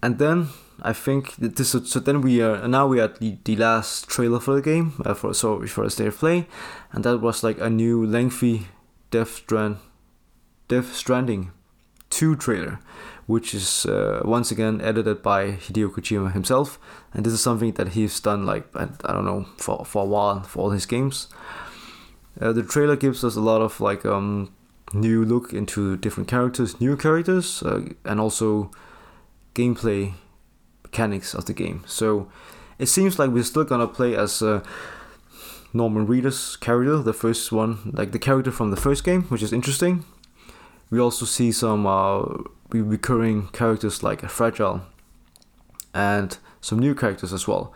And 0.02 0.18
then 0.18 0.48
I 0.82 0.92
think 0.92 1.36
this 1.36 1.70
so 1.70 2.00
then 2.00 2.22
we 2.22 2.40
are 2.40 2.66
now 2.66 2.86
we 2.86 3.00
are 3.00 3.04
at 3.04 3.20
the, 3.20 3.36
the 3.44 3.56
last 3.56 4.08
trailer 4.08 4.40
for 4.40 4.54
the 4.54 4.62
game 4.62 4.94
uh, 5.04 5.14
for 5.14 5.34
so 5.34 5.66
for 5.66 5.84
a 5.84 5.90
state 5.90 6.08
of 6.08 6.18
play, 6.18 6.46
and 6.92 7.04
that 7.04 7.18
was 7.18 7.42
like 7.42 7.60
a 7.60 7.68
new 7.68 8.04
lengthy 8.06 8.68
Death 9.10 9.30
Strand, 9.30 9.76
Death 10.70 10.94
Stranding, 10.94 11.50
two 12.10 12.36
trailer, 12.36 12.78
which 13.26 13.54
is 13.54 13.86
uh, 13.86 14.22
once 14.24 14.52
again 14.52 14.80
edited 14.80 15.20
by 15.20 15.50
Hideo 15.50 15.90
Kojima 15.90 16.32
himself, 16.32 16.78
and 17.12 17.26
this 17.26 17.32
is 17.32 17.40
something 17.40 17.72
that 17.72 17.88
he's 17.88 18.20
done 18.20 18.46
like 18.46 18.64
I, 18.76 18.88
I 19.04 19.12
don't 19.12 19.24
know 19.24 19.46
for 19.56 19.84
for 19.84 20.04
a 20.04 20.06
while 20.06 20.44
for 20.44 20.60
all 20.60 20.70
his 20.70 20.86
games. 20.86 21.26
Uh, 22.40 22.52
the 22.52 22.62
trailer 22.62 22.94
gives 22.94 23.24
us 23.24 23.34
a 23.34 23.40
lot 23.40 23.60
of 23.60 23.80
like 23.80 24.06
um 24.06 24.52
new 24.94 25.24
look 25.24 25.52
into 25.52 25.96
different 25.96 26.28
characters, 26.28 26.80
new 26.80 26.96
characters, 26.96 27.64
uh, 27.64 27.80
and 28.04 28.20
also 28.20 28.70
gameplay 29.56 30.14
mechanics 30.84 31.34
of 31.34 31.46
the 31.46 31.52
game. 31.52 31.82
So 31.84 32.28
it 32.78 32.86
seems 32.86 33.18
like 33.18 33.30
we're 33.30 33.42
still 33.42 33.64
gonna 33.64 33.88
play 33.88 34.14
as 34.14 34.40
uh, 34.40 34.62
Norman 35.72 36.06
Reedus' 36.06 36.58
character, 36.60 36.98
the 37.02 37.12
first 37.12 37.50
one, 37.50 37.90
like 37.92 38.12
the 38.12 38.20
character 38.20 38.52
from 38.52 38.70
the 38.70 38.80
first 38.80 39.02
game, 39.02 39.22
which 39.24 39.42
is 39.42 39.52
interesting. 39.52 40.04
We 40.90 40.98
also 41.00 41.24
see 41.24 41.52
some 41.52 41.86
uh, 41.86 42.22
recurring 42.70 43.48
characters 43.48 44.02
like 44.02 44.28
Fragile 44.28 44.82
and 45.94 46.36
some 46.60 46.78
new 46.78 46.94
characters 46.94 47.32
as 47.32 47.46
well. 47.46 47.72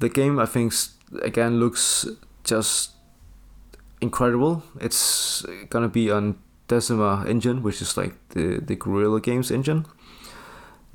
The 0.00 0.08
game, 0.08 0.38
I 0.38 0.46
think, 0.46 0.74
again 1.22 1.60
looks 1.60 2.06
just 2.44 2.92
incredible. 4.00 4.62
It's 4.80 5.44
gonna 5.70 5.88
be 5.88 6.10
on 6.10 6.38
Decima 6.68 7.24
engine, 7.28 7.62
which 7.62 7.80
is 7.80 7.96
like 7.96 8.14
the 8.30 8.60
the 8.60 8.74
Guerrilla 8.74 9.20
Games 9.20 9.50
engine 9.50 9.86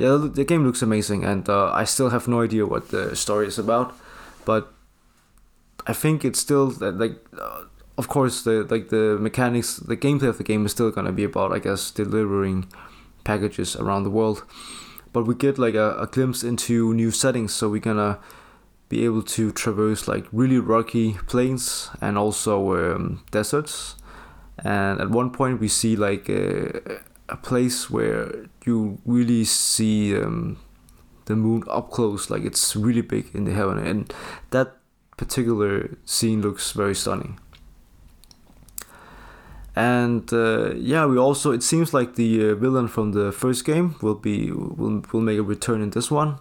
yeah, 0.02 0.18
the 0.18 0.44
game 0.44 0.66
looks 0.66 0.82
amazing, 0.82 1.24
and 1.24 1.48
uh, 1.48 1.72
I 1.72 1.84
still 1.84 2.10
have 2.10 2.28
no 2.28 2.42
idea 2.42 2.66
what 2.66 2.90
the 2.90 3.16
story 3.16 3.48
is 3.48 3.60
about, 3.60 3.94
but 4.46 4.74
I 5.86 5.94
think 5.94 6.26
it's 6.26 6.40
still 6.40 6.74
like, 6.80 7.24
uh, 7.40 7.64
of 8.02 8.08
course, 8.08 8.36
the 8.44 8.56
like 8.74 8.90
the 8.90 9.18
mechanics, 9.28 9.70
the 9.78 9.98
gameplay 10.06 10.30
of 10.34 10.38
the 10.38 10.48
game 10.52 10.66
is 10.66 10.72
still 10.72 10.92
gonna 10.92 11.12
be 11.12 11.26
about, 11.32 11.54
I 11.58 11.60
guess, 11.60 11.92
delivering 11.92 12.68
packages 13.24 13.76
around 13.76 14.04
the 14.04 14.10
world, 14.20 14.44
but 15.14 15.24
we 15.28 15.36
get 15.36 15.58
like 15.58 15.76
a, 15.76 15.90
a 16.06 16.08
glimpse 16.08 16.44
into 16.44 16.94
new 16.94 17.12
settings, 17.12 17.54
so 17.54 17.70
we're 17.70 17.88
gonna 17.92 18.18
be 18.90 19.06
able 19.06 19.24
to 19.24 19.52
traverse 19.52 20.08
like 20.08 20.26
really 20.32 20.60
rocky 20.60 21.08
plains 21.28 21.90
and 22.02 22.18
also 22.18 22.54
um, 22.76 23.24
deserts, 23.32 23.96
and 24.64 25.00
at 25.00 25.10
one 25.10 25.30
point 25.30 25.62
we 25.62 25.68
see 25.68 25.96
like. 25.96 26.30
Uh, 26.30 27.00
a 27.32 27.38
place 27.38 27.90
where 27.90 28.46
you 28.66 29.00
really 29.06 29.46
see 29.46 30.16
um, 30.16 30.58
the 31.26 31.36
moon 31.36 31.64
up 31.70 31.90
close, 31.90 32.30
like 32.30 32.44
it's 32.44 32.76
really 32.76 33.02
big 33.02 33.34
in 33.34 33.46
the 33.46 33.54
heaven, 33.54 33.78
and 33.80 34.14
that 34.52 34.78
particular 35.18 35.98
scene 36.06 36.42
looks 36.42 36.74
very 36.74 36.94
stunning. 36.94 37.40
And 39.76 40.32
uh, 40.34 40.74
yeah, 40.76 41.06
we 41.06 41.18
also 41.18 41.52
it 41.52 41.64
seems 41.64 41.94
like 41.94 42.16
the 42.16 42.52
uh, 42.52 42.56
villain 42.56 42.88
from 42.88 43.14
the 43.14 43.32
first 43.32 43.64
game 43.66 43.96
will 44.02 44.16
be 44.16 44.52
will 44.52 45.04
will 45.12 45.22
make 45.22 45.40
a 45.40 45.44
return 45.44 45.82
in 45.82 45.92
this 45.92 46.12
one. 46.12 46.40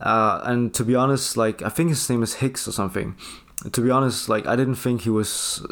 Uh, 0.00 0.40
and 0.44 0.74
to 0.74 0.84
be 0.84 0.94
honest, 0.94 1.36
like 1.36 1.62
I 1.62 1.70
think 1.70 1.88
his 1.88 2.08
name 2.10 2.22
is 2.22 2.34
Higgs 2.34 2.68
or 2.68 2.72
something. 2.72 3.16
To 3.72 3.80
be 3.80 3.90
honest, 3.90 4.28
like 4.28 4.46
I 4.46 4.54
didn't 4.54 4.74
think 4.74 5.02
he 5.02 5.10
was 5.10 5.64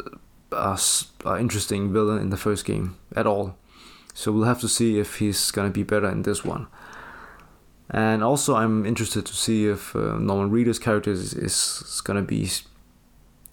a, 0.51 0.79
a 1.25 1.39
interesting 1.39 1.93
villain 1.93 2.19
in 2.19 2.29
the 2.31 2.37
first 2.37 2.65
game 2.65 2.97
at 3.15 3.27
all. 3.27 3.55
So 4.15 4.31
we'll 4.31 4.45
have 4.45 4.61
to 4.61 4.67
see 4.67 4.99
if 4.99 5.17
he's 5.17 5.51
gonna 5.51 5.69
be 5.69 5.83
better 5.83 6.09
in 6.09 6.23
this 6.23 6.43
one. 6.43 6.67
And 7.89 8.23
also, 8.23 8.55
I'm 8.55 8.85
interested 8.87 9.25
to 9.25 9.35
see 9.35 9.67
if 9.67 9.95
uh, 9.95 10.17
Norman 10.17 10.49
Reedus' 10.49 10.81
character 10.81 11.11
is, 11.11 11.33
is 11.33 12.01
gonna 12.03 12.23
be 12.23 12.49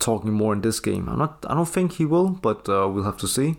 talking 0.00 0.32
more 0.32 0.52
in 0.52 0.62
this 0.62 0.80
game. 0.80 1.08
I'm 1.08 1.18
not. 1.18 1.44
I 1.48 1.54
don't 1.54 1.68
think 1.68 1.92
he 1.92 2.04
will, 2.04 2.30
but 2.30 2.68
uh, 2.68 2.88
we'll 2.88 3.04
have 3.04 3.18
to 3.18 3.28
see. 3.28 3.56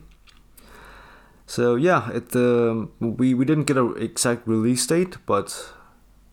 So 1.45 1.75
yeah, 1.75 2.09
it 2.11 2.35
uh, 2.35 2.87
we 2.99 3.33
we 3.33 3.45
didn't 3.45 3.65
get 3.65 3.77
an 3.77 3.95
exact 3.97 4.47
release 4.47 4.85
date, 4.87 5.17
but 5.25 5.73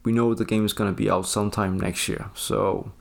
we 0.04 0.12
know 0.12 0.34
the 0.34 0.44
game 0.44 0.64
is 0.64 0.72
gonna 0.72 0.92
be 0.92 1.10
out 1.10 1.26
sometime 1.26 1.78
next 1.78 2.08
year. 2.08 2.30
So 2.34 2.92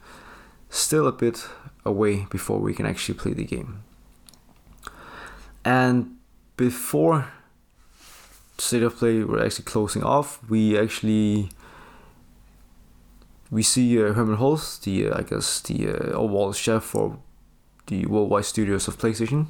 still 0.69 1.07
a 1.07 1.11
bit 1.11 1.47
away 1.85 2.27
before 2.29 2.59
we 2.59 2.73
can 2.73 2.85
actually 2.85 3.17
play 3.17 3.33
the 3.33 3.45
game. 3.45 3.83
And 5.63 6.17
before 6.55 7.27
state 8.57 8.83
of 8.83 8.95
play 8.95 9.23
we're 9.23 9.45
actually 9.45 9.65
closing 9.65 10.03
off, 10.03 10.39
we 10.49 10.77
actually 10.77 11.49
we 13.49 13.63
see 13.63 14.01
uh, 14.01 14.13
Hermen 14.13 14.37
Hulst, 14.37 14.83
the 14.83 15.09
uh, 15.09 15.19
I 15.19 15.21
guess 15.23 15.61
the 15.61 15.89
uh, 15.89 15.91
overall 16.13 16.53
chef 16.53 16.83
for 16.83 17.19
the 17.87 18.05
worldwide 18.05 18.45
studios 18.45 18.87
of 18.87 18.97
PlayStation, 18.97 19.47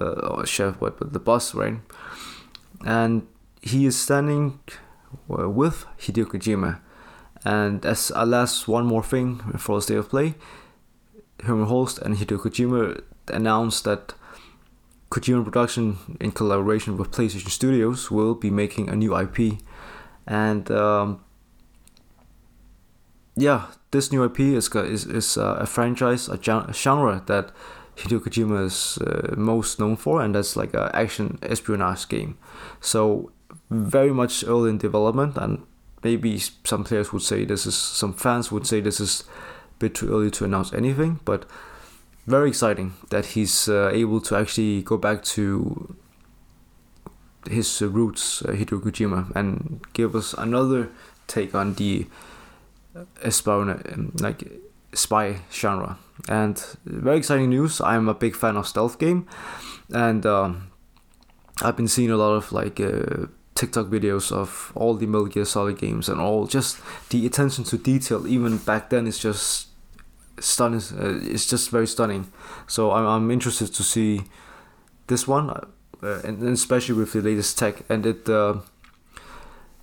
uh, 0.00 0.04
or 0.04 0.46
chef, 0.46 0.78
but, 0.78 0.98
but 0.98 1.12
the 1.12 1.18
boss, 1.18 1.54
right? 1.54 1.78
And 2.84 3.26
he 3.60 3.86
is 3.86 3.98
standing 3.98 4.60
uh, 5.28 5.48
with 5.48 5.86
Hideo 5.98 6.24
Kojima. 6.26 6.80
And 7.44 7.84
as 7.86 8.12
a 8.14 8.26
last 8.26 8.68
one 8.68 8.86
more 8.86 9.02
thing 9.02 9.38
for 9.58 9.76
the 9.76 9.82
state 9.82 9.96
of 9.96 10.08
play, 10.08 10.34
Hermen 11.40 11.66
Hulst 11.66 11.98
and 11.98 12.16
Hideo 12.16 12.38
Kojima 12.38 13.02
announced 13.28 13.84
that 13.84 14.14
Kojima 15.10 15.42
Production, 15.42 15.98
in 16.20 16.30
collaboration 16.30 16.96
with 16.96 17.10
PlayStation 17.10 17.50
Studios, 17.50 18.10
will 18.10 18.34
be 18.34 18.50
making 18.50 18.88
a 18.88 18.94
new 18.94 19.16
IP, 19.16 19.58
and 20.26 20.70
um, 20.70 21.20
yeah, 23.40 23.66
this 23.90 24.12
new 24.12 24.24
IP 24.24 24.40
is 24.40 24.68
is 24.68 25.06
is 25.06 25.36
uh, 25.38 25.56
a 25.60 25.66
franchise, 25.66 26.28
a 26.28 26.38
genre 26.72 27.22
that 27.26 27.52
Hideo 27.96 28.20
Kojima 28.20 28.64
is 28.66 28.98
uh, 28.98 29.34
most 29.36 29.78
known 29.80 29.96
for, 29.96 30.22
and 30.22 30.34
that's 30.34 30.56
like 30.56 30.74
an 30.74 30.90
action 30.94 31.38
espionage 31.42 32.08
game. 32.08 32.36
So 32.80 33.32
very 33.70 34.12
much 34.12 34.44
early 34.44 34.70
in 34.70 34.78
development, 34.78 35.36
and 35.36 35.62
maybe 36.02 36.38
some 36.38 36.84
players 36.84 37.12
would 37.12 37.22
say 37.22 37.44
this 37.44 37.66
is, 37.66 37.74
some 37.74 38.12
fans 38.12 38.50
would 38.52 38.66
say 38.66 38.80
this 38.80 39.00
is 39.00 39.24
a 39.76 39.78
bit 39.78 39.94
too 39.94 40.10
early 40.12 40.30
to 40.32 40.44
announce 40.44 40.72
anything, 40.72 41.20
but 41.24 41.44
very 42.26 42.48
exciting 42.48 42.94
that 43.10 43.26
he's 43.26 43.68
uh, 43.68 43.90
able 43.92 44.20
to 44.20 44.36
actually 44.36 44.82
go 44.82 44.96
back 44.96 45.22
to 45.22 45.96
his 47.48 47.80
roots, 47.82 48.42
uh, 48.42 48.48
Hideo 48.48 48.80
Kojima, 48.80 49.34
and 49.34 49.80
give 49.92 50.14
us 50.14 50.34
another 50.34 50.90
take 51.26 51.54
on 51.54 51.74
the 51.74 52.06
espionage, 53.22 53.82
like 54.20 54.50
spy 54.92 55.40
genre. 55.52 55.98
And 56.28 56.62
very 56.84 57.18
exciting 57.18 57.50
news. 57.50 57.80
I'm 57.80 58.08
a 58.08 58.14
big 58.14 58.36
fan 58.36 58.56
of 58.56 58.66
stealth 58.66 58.98
game, 58.98 59.26
and 59.92 60.26
um, 60.26 60.70
I've 61.62 61.76
been 61.76 61.88
seeing 61.88 62.10
a 62.10 62.16
lot 62.16 62.32
of 62.32 62.52
like 62.52 62.80
uh, 62.80 63.26
TikTok 63.54 63.86
videos 63.86 64.32
of 64.32 64.72
all 64.74 64.94
the 64.94 65.06
Metal 65.06 65.26
Gear 65.26 65.44
Solid 65.44 65.78
games 65.78 66.08
and 66.08 66.20
all 66.20 66.46
just 66.46 66.78
the 67.10 67.26
attention 67.26 67.64
to 67.64 67.78
detail. 67.78 68.26
Even 68.26 68.58
back 68.58 68.90
then, 68.90 69.06
it's 69.06 69.18
just 69.18 69.68
stunning. 70.38 70.80
Uh, 70.92 71.20
it's 71.22 71.46
just 71.46 71.70
very 71.70 71.86
stunning. 71.86 72.30
So 72.66 72.92
I'm 72.92 73.06
I'm 73.06 73.30
interested 73.30 73.74
to 73.74 73.82
see 73.82 74.22
this 75.06 75.26
one, 75.26 75.50
uh, 75.50 76.20
and 76.24 76.42
especially 76.42 76.94
with 76.94 77.12
the 77.12 77.22
latest 77.22 77.58
tech. 77.58 77.82
And 77.88 78.06
it 78.06 78.28
uh, 78.28 78.58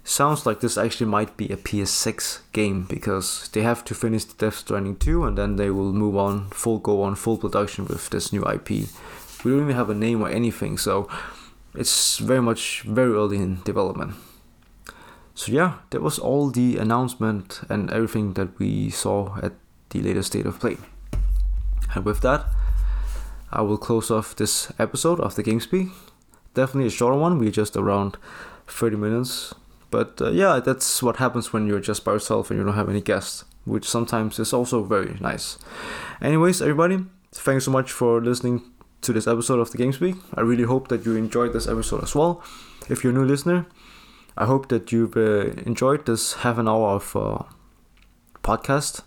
sounds 0.08 0.46
like 0.46 0.62
this 0.62 0.78
actually 0.78 1.08
might 1.08 1.36
be 1.36 1.50
a 1.50 1.58
PS6 1.58 2.40
game 2.54 2.84
because 2.84 3.50
they 3.50 3.62
have 3.62 3.84
to 3.86 3.94
finish 3.94 4.24
the 4.24 4.34
Death 4.36 4.58
Stranding 4.58 4.96
2, 4.96 5.26
and 5.26 5.38
then 5.38 5.58
they 5.58 5.70
will 5.70 5.92
move 5.92 6.16
on 6.16 6.50
full 6.50 6.80
go 6.80 7.02
on 7.04 7.16
full 7.16 7.38
production 7.38 7.86
with 7.86 8.10
this 8.10 8.32
new 8.32 8.44
IP. 8.48 8.70
We 8.70 9.52
don't 9.52 9.64
even 9.64 9.76
have 9.76 9.90
a 9.90 9.96
name 9.96 10.22
or 10.22 10.30
anything, 10.30 10.78
so 10.78 11.10
it's 11.76 12.18
very 12.18 12.42
much 12.42 12.82
very 12.82 13.12
early 13.14 13.38
in 13.38 13.62
development. 13.64 14.16
So 15.36 15.52
yeah, 15.52 15.80
that 15.92 16.02
was 16.02 16.18
all 16.18 16.50
the 16.50 16.78
announcement 16.78 17.62
and 17.70 17.92
everything 17.92 18.34
that 18.34 18.58
we 18.58 18.90
saw 18.90 19.38
at 19.44 19.54
the 19.90 20.02
latest 20.02 20.30
state 20.30 20.46
of 20.46 20.60
play. 20.60 20.78
And 21.94 22.06
with 22.06 22.22
that, 22.22 22.46
I 23.52 23.62
will 23.62 23.78
close 23.78 24.10
off 24.10 24.36
this 24.36 24.72
episode 24.80 25.20
of 25.20 25.36
the 25.36 25.44
Games 25.44 25.64
Speak. 25.64 25.90
Definitely 26.54 26.88
a 26.88 26.92
shorter 26.92 27.18
one, 27.18 27.38
we're 27.38 27.52
just 27.52 27.78
around 27.78 28.18
30 28.68 28.96
minutes. 28.96 29.54
But 29.90 30.22
uh, 30.22 30.32
yeah, 30.32 30.60
that's 30.60 31.02
what 31.02 31.18
happens 31.18 31.54
when 31.54 31.68
you're 31.68 31.80
just 31.80 32.04
by 32.04 32.14
yourself 32.14 32.50
and 32.50 32.60
you 32.60 32.66
don't 32.66 32.76
have 32.76 32.90
any 32.90 33.02
guests, 33.02 33.46
which 33.66 33.88
sometimes 33.88 34.40
is 34.40 34.54
also 34.54 34.84
very 34.84 35.18
nice. 35.20 35.58
Anyways, 36.22 36.62
everybody, 36.62 37.06
thanks 37.34 37.66
so 37.66 37.72
much 37.72 37.92
for 37.92 38.22
listening 38.22 38.64
to 39.02 39.14
this 39.14 39.28
episode 39.28 39.60
of 39.60 39.72
the 39.72 39.78
Games 39.78 39.96
Speak. 39.96 40.16
I 40.36 40.42
really 40.42 40.64
hope 40.64 40.90
that 40.90 41.06
you 41.06 41.16
enjoyed 41.16 41.54
this 41.54 41.68
episode 41.68 42.04
as 42.04 42.16
well. 42.16 42.44
If 42.90 43.04
you're 43.04 43.14
a 43.14 43.16
new 43.16 43.26
listener, 43.26 43.68
I 44.38 44.46
hope 44.46 44.70
that 44.70 44.92
you've 44.92 45.16
uh, 45.18 45.52
enjoyed 45.66 46.06
this 46.06 46.34
half 46.34 46.58
an 46.58 46.68
hour 46.68 46.90
of 46.90 47.16
uh, 47.16 47.44
podcast. 48.44 49.02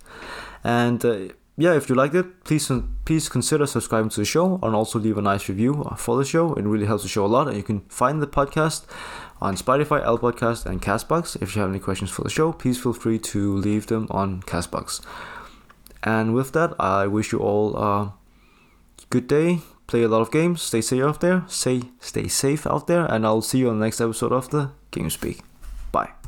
And 0.65 1.05
uh, 1.05 1.35
yeah, 1.57 1.75
if 1.75 1.89
you 1.89 1.95
liked 1.95 2.15
it, 2.15 2.45
please 2.45 2.71
please 3.05 3.29
consider 3.29 3.67
subscribing 3.67 4.11
to 4.11 4.21
the 4.21 4.25
show 4.25 4.59
and 4.63 4.75
also 4.75 4.99
leave 4.99 5.19
a 5.19 5.23
nice 5.23 5.49
review 5.49 5.85
for 5.97 6.17
the 6.17 6.25
show. 6.25 6.55
It 6.55 6.65
really 6.65 6.87
helps 6.87 7.03
the 7.03 7.09
show 7.09 7.27
a 7.27 7.29
lot. 7.29 7.49
And 7.49 7.57
you 7.57 7.63
can 7.63 7.81
find 7.89 8.23
the 8.23 8.27
podcast 8.27 8.87
on 9.41 9.57
Spotify, 9.57 10.05
L 10.05 10.19
Podcast, 10.19 10.67
and 10.67 10.83
Castbox. 10.83 11.41
If 11.41 11.55
you 11.55 11.63
have 11.63 11.71
any 11.71 11.81
questions 11.81 12.11
for 12.11 12.23
the 12.23 12.31
show, 12.31 12.53
please 12.53 12.81
feel 12.81 12.93
free 12.93 13.19
to 13.19 13.57
leave 13.57 13.87
them 13.87 14.07
on 14.11 14.43
Castbox. 14.43 15.01
And 16.03 16.35
with 16.35 16.53
that, 16.53 16.75
I 16.79 17.07
wish 17.07 17.33
you 17.33 17.39
all 17.39 17.77
a 17.77 18.15
good 19.11 19.27
day. 19.27 19.61
Play 19.87 20.05
a 20.05 20.09
lot 20.09 20.21
of 20.21 20.31
games. 20.31 20.63
Stay 20.63 20.81
safe 20.81 21.03
out 21.03 21.21
there. 21.21 21.45
Stay 21.49 21.83
stay 22.01 22.29
safe 22.29 22.67
out 22.67 22.87
there. 22.87 23.05
And 23.07 23.27
I'll 23.27 23.43
see 23.43 23.59
you 23.59 23.71
on 23.71 23.79
the 23.81 23.85
next 23.85 24.01
episode 24.01 24.33
of 24.33 24.51
the 24.51 24.71
Games 24.93 25.15
Speak. 25.15 25.41
Bye. 25.91 26.11